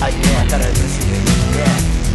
Hay 0.00 0.14
que 0.14 0.32
matar 0.32 0.62
al 0.62 0.72
presidente. 0.72 1.32
Yeah. 1.54 2.05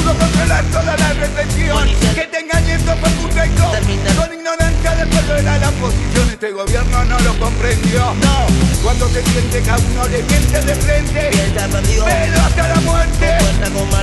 Juro 0.00 0.16
controlar 0.16 0.44
el 0.44 0.52
acto 0.52 0.78
de 0.78 0.96
la 0.96 1.12
represión. 1.12 1.88
Que 2.14 2.26
te 2.26 2.38
engañando 2.40 2.94
por 2.96 3.10
un 3.22 3.28
traidor 3.30 3.78
Con 4.16 4.32
ignorancia 4.32 4.96
del 4.96 5.08
pueblo 5.08 5.36
era 5.36 5.58
la 5.58 5.70
posición 5.72 6.30
Este 6.30 6.50
gobierno 6.52 7.04
no 7.04 7.18
lo 7.20 7.38
comprendió. 7.38 8.14
No, 8.14 8.46
cuando 8.82 9.06
te 9.08 9.22
sientes 9.22 9.68
a 9.68 9.76
uno 9.76 10.08
le 10.08 10.22
mientes 10.22 10.66
de 10.66 10.74
frente. 10.74 11.30
Pero 11.54 12.40
hasta 12.40 12.68
la 12.68 12.80
muerte. 12.80 13.38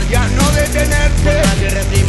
Ya 0.09 0.27
no 0.27 0.51
detenerte. 0.51 1.41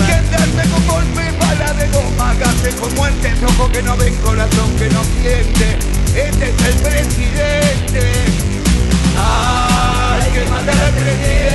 Quedarme 0.06 0.62
con 0.70 0.86
golpe 0.86 1.32
bala 1.40 1.72
de 1.72 1.88
goma. 1.88 2.34
Con 2.78 2.94
muerte, 2.94 3.32
ojo 3.46 3.72
que 3.72 3.82
no 3.82 3.96
ven, 3.96 4.14
corazón 4.16 4.76
que 4.78 4.88
no 4.90 5.02
siente 5.22 5.78
Este 6.14 6.50
es 6.50 6.66
el 6.66 6.74
presidente. 6.82 8.12
Hay 9.16 10.30
que 10.30 10.44
matar 10.50 10.78
al 10.78 10.92
presidente 10.92 11.48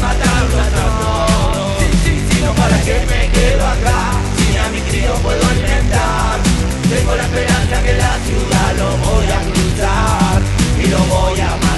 matarlo 0.00 0.60
a 0.60 0.68
todos. 0.78 1.78
Sí, 1.78 1.88
sí, 2.04 2.26
sí, 2.28 2.42
no 2.44 2.52
para 2.54 2.80
que 2.82 3.06
me 3.06 3.28
quedo 3.30 3.66
acá. 3.66 4.12
Si 4.36 4.56
a 4.56 4.68
mi 4.70 4.80
crío 4.80 5.14
puedo 5.16 5.46
alimentar. 5.48 6.38
Tengo 6.88 7.14
la 7.16 7.22
esperanza 7.22 7.82
que 7.82 7.92
la 7.94 8.14
ciudad 8.26 8.76
lo 8.78 8.96
voy 8.98 9.26
a 9.26 9.40
cruzar 9.40 10.42
y 10.82 10.86
lo 10.88 10.98
voy 10.98 11.40
a 11.40 11.50
matar. 11.56 11.75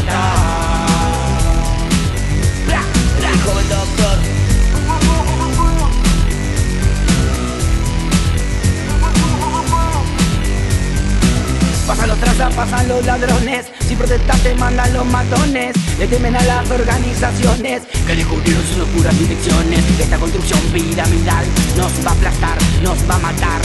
Pasan 11.88 12.08
los 12.10 12.18
trazas, 12.18 12.54
pasan 12.54 12.86
los 12.86 13.02
ladrones. 13.06 13.64
Sin 13.80 13.96
protestar 13.96 14.38
te 14.40 14.54
mandan 14.56 14.92
los 14.92 15.06
matones. 15.06 15.74
Le 15.98 16.06
temen 16.06 16.36
a 16.36 16.44
las 16.44 16.70
organizaciones. 16.70 17.84
Que 18.06 18.14
descubrieron 18.14 18.62
sus 18.66 18.82
oscuras 18.82 19.18
direcciones. 19.18 19.82
Esta 19.98 20.18
construcción 20.18 20.60
piramidal 20.70 21.46
Nos 21.78 21.90
va 22.06 22.10
a 22.10 22.12
aplastar, 22.12 22.58
nos 22.82 22.98
va 23.08 23.14
a 23.14 23.18
matar. 23.20 23.62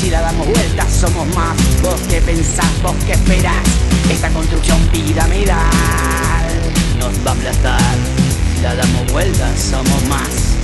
Si 0.00 0.08
la 0.08 0.22
damos 0.22 0.46
vueltas 0.46 0.90
somos 0.90 1.26
más. 1.36 1.54
Vos 1.82 2.00
que 2.08 2.22
pensás, 2.22 2.82
vos 2.82 2.96
que 3.04 3.12
esperás 3.12 3.62
Esta 4.10 4.30
construcción 4.30 4.78
piramidal 4.88 5.58
Nos 6.98 7.12
va 7.26 7.32
a 7.32 7.34
aplastar. 7.34 7.94
Si 8.56 8.62
la 8.62 8.74
damos 8.74 9.12
vueltas 9.12 9.60
somos 9.60 10.02
más 10.08 10.55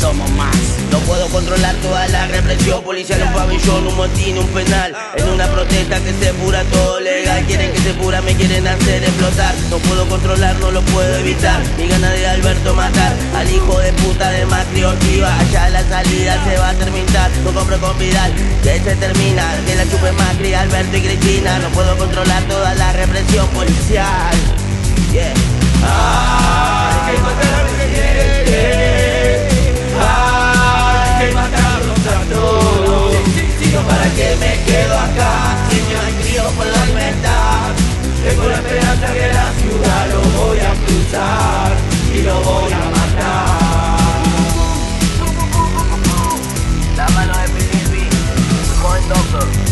Somos 0.00 0.30
más 0.32 0.54
No 0.90 0.98
puedo 1.00 1.26
controlar 1.28 1.74
toda 1.76 2.06
la 2.08 2.26
represión 2.26 2.82
policial, 2.82 3.22
un 3.22 3.32
pabellón, 3.32 3.86
un 3.86 3.96
motín, 3.96 4.38
un 4.38 4.46
penal. 4.48 4.94
En 5.16 5.28
una 5.28 5.46
protesta 5.46 5.98
que 6.00 6.12
se 6.12 6.34
pura 6.34 6.62
todo 6.64 7.00
legal, 7.00 7.44
quieren 7.46 7.72
que 7.72 7.78
se 7.80 7.94
pura, 7.94 8.20
me 8.20 8.34
quieren 8.34 8.66
hacer 8.66 9.02
explotar. 9.02 9.54
No 9.70 9.78
puedo 9.78 10.06
controlar, 10.08 10.56
no 10.60 10.70
lo 10.70 10.82
puedo 10.82 11.16
evitar. 11.16 11.62
Mi 11.78 11.88
gana 11.88 12.10
de 12.10 12.26
Alberto 12.26 12.74
matar 12.74 13.14
al 13.36 13.50
hijo 13.50 13.78
de 13.78 13.92
puta 13.94 14.30
de 14.30 14.44
Macri 14.46 14.84
Ortiva. 14.84 15.34
Allá 15.38 15.70
la 15.70 15.88
salida 15.88 16.44
se 16.44 16.58
va 16.58 16.70
a 16.70 16.74
terminar, 16.74 17.30
no 17.44 17.52
compro 17.52 17.78
con 17.80 17.98
Vidal, 17.98 18.32
que 18.62 18.78
se 18.80 18.96
termina. 18.96 19.44
Que 19.66 19.76
la 19.76 19.84
chupe 19.84 20.12
Macri, 20.12 20.54
Alberto 20.54 20.96
y 20.96 21.00
Cristina. 21.00 21.58
No 21.58 21.68
puedo 21.70 21.96
controlar 21.96 22.42
toda 22.44 22.74
la 22.74 22.92
represión 22.92 23.48
policial. 23.48 24.36
Para 33.84 34.08
que 34.14 34.36
me 34.36 34.64
quedo 34.64 34.94
acá. 34.98 35.56
Si 35.68 35.76
me 35.82 35.96
han 35.96 36.14
crío 36.22 36.42
puedo 36.56 36.74
alimentar. 36.74 37.74
Tengo 38.24 38.48
la 38.48 38.56
esperanza 38.56 39.12
que 39.12 39.28
la 39.32 39.52
ciudad 39.52 40.08
lo 40.08 40.20
voy 40.38 40.58
a 40.58 40.72
cruzar 40.84 41.72
y 42.12 42.22
lo 42.22 42.40
voy 42.40 42.72
a 42.72 42.78
matar. 42.78 43.56
La 46.96 47.08
mano 47.10 47.38
de 47.38 47.48
Filipe, 47.48 48.08
con 48.82 49.08
doctor. 49.08 49.65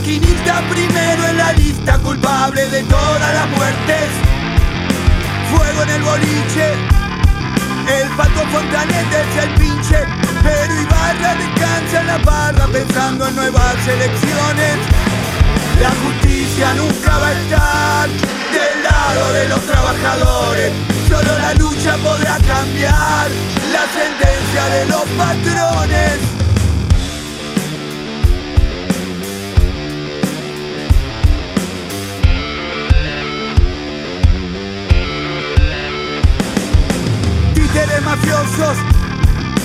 Maquinista 0.00 0.62
primero 0.70 1.26
en 1.28 1.36
la 1.36 1.52
lista, 1.52 1.98
culpable 1.98 2.66
de 2.70 2.82
todas 2.84 3.34
las 3.34 3.48
muertes. 3.50 4.08
Fuego 5.50 5.82
en 5.82 5.90
el 5.90 6.02
boliche, 6.02 6.72
el 8.00 8.08
pato 8.16 8.40
Fontanete 8.50 9.20
es 9.20 9.44
el 9.44 9.50
pinche. 9.56 9.98
Pero 10.42 10.80
Ibarra 10.80 11.34
descansa 11.34 12.00
en 12.00 12.06
la 12.06 12.18
barra 12.18 12.66
pensando 12.68 13.28
en 13.28 13.36
nuevas 13.36 13.76
elecciones. 13.86 14.76
La 15.82 15.90
justicia 15.90 16.74
nunca 16.74 17.18
va 17.18 17.28
a 17.28 17.32
estar 17.32 18.08
del 18.08 18.82
lado 18.82 19.32
de 19.34 19.48
los 19.48 19.60
trabajadores. 19.66 20.72
Solo 21.08 21.38
la 21.38 21.54
lucha 21.54 21.96
podrá 21.98 22.38
cambiar 22.38 23.28
la 23.70 23.84
sentencia 23.92 24.64
de 24.76 24.86
los 24.86 25.04
patrones. 25.18 26.39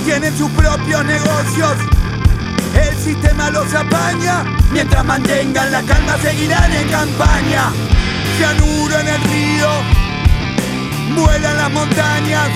Tienen 0.05 0.37
sus 0.37 0.49
propios 0.51 1.03
negocios. 1.05 1.73
El 2.73 2.95
sistema 2.97 3.49
los 3.49 3.73
apaña, 3.73 4.43
mientras 4.71 5.03
mantengan 5.03 5.71
la 5.71 5.81
calma 5.81 6.17
seguirán 6.21 6.71
en 6.71 6.87
campaña. 6.89 7.71
Cianuro 8.37 8.99
en 8.99 9.07
el 9.07 9.21
río, 9.21 9.69
vuelan 11.15 11.57
las 11.57 11.71
montañas. 11.71 12.49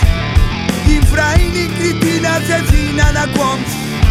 Infraín 0.88 1.56
y 1.56 1.68
Cristina 1.70 2.36
asesinan 2.36 3.18
a 3.18 3.28
Quoms, 3.28 3.68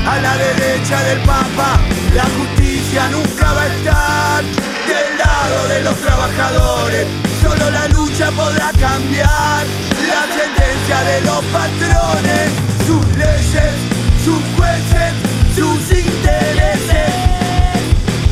a 0.06 0.18
la 0.20 0.36
derecha 0.36 1.02
del 1.04 1.18
Papa. 1.20 1.80
La 2.14 2.24
justicia 2.24 3.08
nunca 3.08 3.52
va 3.52 3.62
a 3.62 3.66
estar 3.66 4.44
del 4.44 5.18
lado 5.18 5.68
de 5.68 5.82
los 5.84 5.96
trabajadores. 5.96 7.27
Solo 7.42 7.70
la 7.70 7.86
lucha 7.88 8.30
podrá 8.32 8.70
cambiar 8.72 9.64
la 10.08 10.22
sentencia 10.34 11.02
de 11.04 11.20
los 11.22 11.44
patrones, 11.46 12.50
sus 12.86 13.06
leyes, 13.16 13.74
sus 14.24 14.42
jueces, 14.56 15.12
sus 15.54 15.98
intereses. 15.98 17.14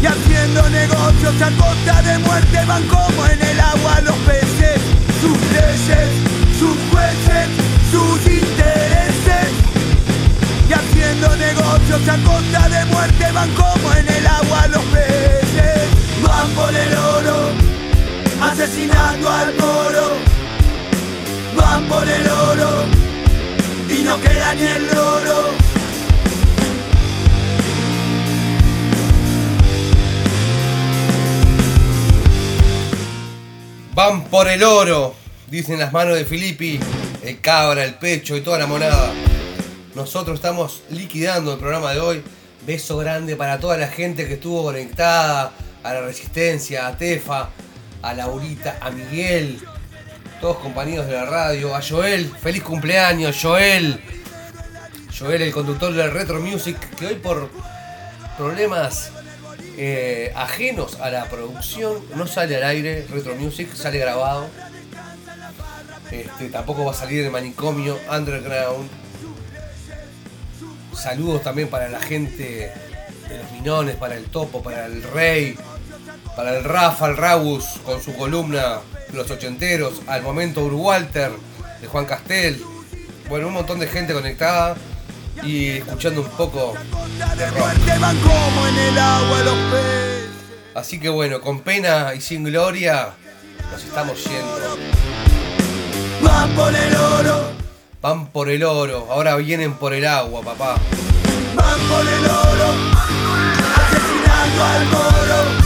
Y 0.03 0.07
haciendo 0.07 0.69
negocios 0.71 1.35
a 1.41 1.51
costa 1.57 2.03
de 2.03 2.19
muerte 2.19 2.65
van 2.67 2.83
como 2.89 3.27
en 3.27 3.43
el 3.43 3.61
agua 3.61 4.01
los 4.03 4.17
peces. 4.27 4.81
Sus 5.21 5.39
leyes, 5.53 6.09
sus 6.59 6.77
jueces, 6.91 7.47
sus 7.91 8.19
intereses. 8.27 9.49
Y 10.69 10.73
haciendo 10.73 11.37
negocios 11.37 12.09
a 12.09 12.17
costa 12.25 12.69
de 12.69 12.85
muerte 12.87 13.33
van 13.33 13.51
como 13.55 13.93
en 13.95 14.09
el 14.09 14.27
agua 14.27 14.67
los 14.69 14.85
peces. 14.85 15.89
Van 16.23 16.51
asesinando 18.57 19.29
al 19.29 19.55
moro. 19.55 20.13
Van 21.55 21.87
por 21.89 22.09
el 22.09 22.27
oro 22.27 22.85
y 23.91 24.03
no 24.03 24.19
queda 24.19 24.55
ni 24.55 24.63
el 24.63 24.99
oro. 24.99 25.51
Van 33.95 34.25
por 34.25 34.49
el 34.49 34.63
oro, 34.63 35.15
dicen 35.49 35.79
las 35.79 35.93
manos 35.93 36.17
de 36.17 36.25
Filippi, 36.25 36.81
el 37.23 37.41
cabra, 37.41 37.85
el 37.85 37.95
pecho 37.95 38.37
y 38.37 38.41
toda 38.41 38.59
la 38.59 38.67
monada. 38.67 39.13
Nosotros 39.95 40.37
estamos 40.37 40.83
liquidando 40.91 41.53
el 41.53 41.59
programa 41.59 41.93
de 41.93 42.01
hoy. 42.01 42.23
Beso 42.67 42.97
grande 42.97 43.37
para 43.37 43.61
toda 43.61 43.77
la 43.77 43.89
gente 43.89 44.27
que 44.27 44.35
estuvo 44.35 44.63
conectada, 44.65 45.53
a 45.83 45.95
la 45.95 46.01
Resistencia, 46.01 46.89
a 46.89 46.97
Tefa, 46.97 47.51
a 48.07 48.15
Laurita, 48.15 48.79
a 48.81 48.91
Miguel, 48.91 49.59
todos 50.41 50.59
compañeros 50.59 51.07
de 51.07 51.15
la 51.15 51.25
radio, 51.25 51.75
a 51.75 51.83
Joel, 51.83 52.33
feliz 52.41 52.63
cumpleaños, 52.63 53.37
Joel. 53.41 54.01
Joel, 55.19 55.43
el 55.43 55.53
conductor 55.53 55.93
de 55.93 56.09
Retro 56.09 56.41
Music, 56.41 56.79
que 56.97 57.07
hoy 57.07 57.15
por 57.17 57.51
problemas 58.37 59.11
eh, 59.77 60.33
ajenos 60.37 61.01
a 61.01 61.11
la 61.11 61.25
producción 61.25 62.01
no 62.15 62.27
sale 62.29 62.57
al 62.57 62.65
aire, 62.65 63.07
Retro 63.11 63.35
Music, 63.35 63.75
sale 63.75 63.99
grabado. 63.99 64.47
Este, 66.11 66.49
tampoco 66.49 66.85
va 66.85 66.93
a 66.93 66.95
salir 66.95 67.25
el 67.25 67.33
manicomio 67.33 67.99
Underground. 68.09 68.89
Saludos 70.95 71.43
también 71.43 71.69
para 71.69 71.89
la 71.89 72.01
gente 72.01 72.73
de 73.29 73.39
los 73.39 73.51
Minones, 73.53 73.97
para 73.97 74.15
el 74.15 74.27
Topo, 74.27 74.63
para 74.63 74.87
el 74.87 75.03
Rey, 75.03 75.57
para 76.35 76.57
el 76.57 76.65
Rafa, 76.65 77.07
el 77.07 77.17
Ragus, 77.17 77.65
con 77.85 78.03
su 78.03 78.15
columna 78.17 78.81
Los 79.13 79.31
Ochenteros, 79.31 80.03
al 80.07 80.23
momento 80.23 80.63
Urwalter, 80.63 81.31
de 81.81 81.87
Juan 81.87 82.07
Castel. 82.07 82.63
Bueno, 83.29 83.49
un 83.49 83.55
montón 83.55 83.79
de 83.79 83.87
gente 83.87 84.13
conectada 84.13 84.77
y 85.43 85.69
escuchando 85.79 86.23
un 86.23 86.29
poco. 86.31 86.75
Así 90.75 91.01
que 91.01 91.09
bueno, 91.09 91.41
con 91.41 91.61
pena 91.61 92.15
y 92.15 92.21
sin 92.21 92.45
gloria, 92.45 93.11
nos 93.73 93.83
estamos 93.85 94.23
yendo. 94.25 94.79
Van 96.23 96.51
por 96.51 96.75
el 96.75 96.97
oro, 96.97 97.51
Van 98.03 98.27
por 98.29 98.51
el 98.51 98.63
oro, 98.63 99.09
ahora 99.11 99.37
vienen 99.37 99.75
por 99.75 99.93
el 99.93 100.07
agua, 100.07 100.43
papá. 100.43 100.77
van 101.55 101.81
por 101.89 102.07
el 102.07 102.25
oro, 102.25 102.75
asesinando 103.75 104.65
al 104.65 104.87
moro. 104.87 105.66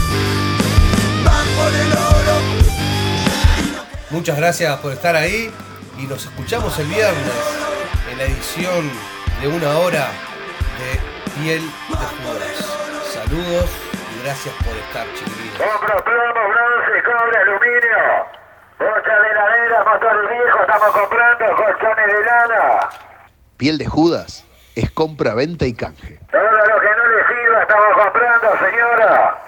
Muchas 4.10 4.36
gracias 4.36 4.76
por 4.80 4.90
estar 4.90 5.14
ahí 5.14 5.54
y 5.96 6.02
nos 6.02 6.24
escuchamos 6.24 6.76
el 6.80 6.86
viernes 6.88 7.32
en 8.10 8.18
la 8.18 8.24
edición 8.24 8.90
de 9.40 9.46
una 9.46 9.78
hora 9.78 10.08
de 10.78 11.40
Piel 11.40 11.62
de 11.62 11.94
Judas. 11.94 12.56
Saludos 13.04 13.70
y 14.12 14.24
gracias 14.24 14.52
por 14.56 14.74
estar, 14.74 15.06
chiquilines. 15.14 15.54
Compro 15.56 16.04
plomo, 16.04 16.48
bronce, 16.48 17.02
cobre, 17.04 17.38
aluminio. 17.38 18.26
Bocha 18.80 19.14
de 19.20 19.30
heladera, 19.30 19.84
motor 19.84 20.28
viejo, 20.28 20.60
estamos 20.60 20.90
comprando 20.90 21.44
colchones 21.54 22.06
de 22.06 22.24
lana. 22.24 22.88
Piel 23.58 23.78
de 23.78 23.86
Judas 23.86 24.44
es 24.74 24.90
compra, 24.90 25.34
venta 25.34 25.66
y 25.66 25.72
canje. 25.72 26.18
Todo 26.32 26.42
lo 26.42 26.80
que 26.80 26.88
no 26.96 27.06
le 27.06 27.26
sirva 27.28 27.62
estamos 27.62 27.94
comprando, 27.94 28.58
señora. 28.58 29.38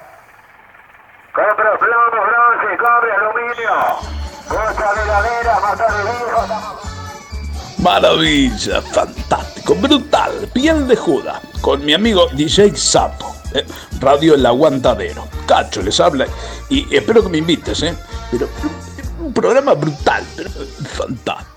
Compro 1.35 1.79
plomo, 1.81 2.27
bronce, 2.27 2.77
cobre, 2.77 3.13
aluminio. 3.13 4.32
Maravilla, 7.79 8.81
fantástico, 8.81 9.75
brutal, 9.75 10.49
piel 10.53 10.87
de 10.87 10.95
Judas, 10.95 11.41
con 11.61 11.85
mi 11.85 11.95
amigo 11.95 12.29
DJ 12.33 12.77
Sapo, 12.77 13.35
eh, 13.55 13.67
Radio 13.99 14.35
El 14.35 14.47
Aguantadero. 14.47 15.27
Cacho 15.47 15.83
les 15.83 15.99
habla 15.99 16.27
y 16.69 16.87
espero 16.95 17.23
que 17.23 17.29
me 17.29 17.39
invites, 17.39 17.83
¿eh? 17.83 17.95
Pero 18.31 18.49
un 19.21 19.33
programa 19.33 19.75
brutal, 19.75 20.25
pero 20.37 20.51
fantástico. 20.95 21.52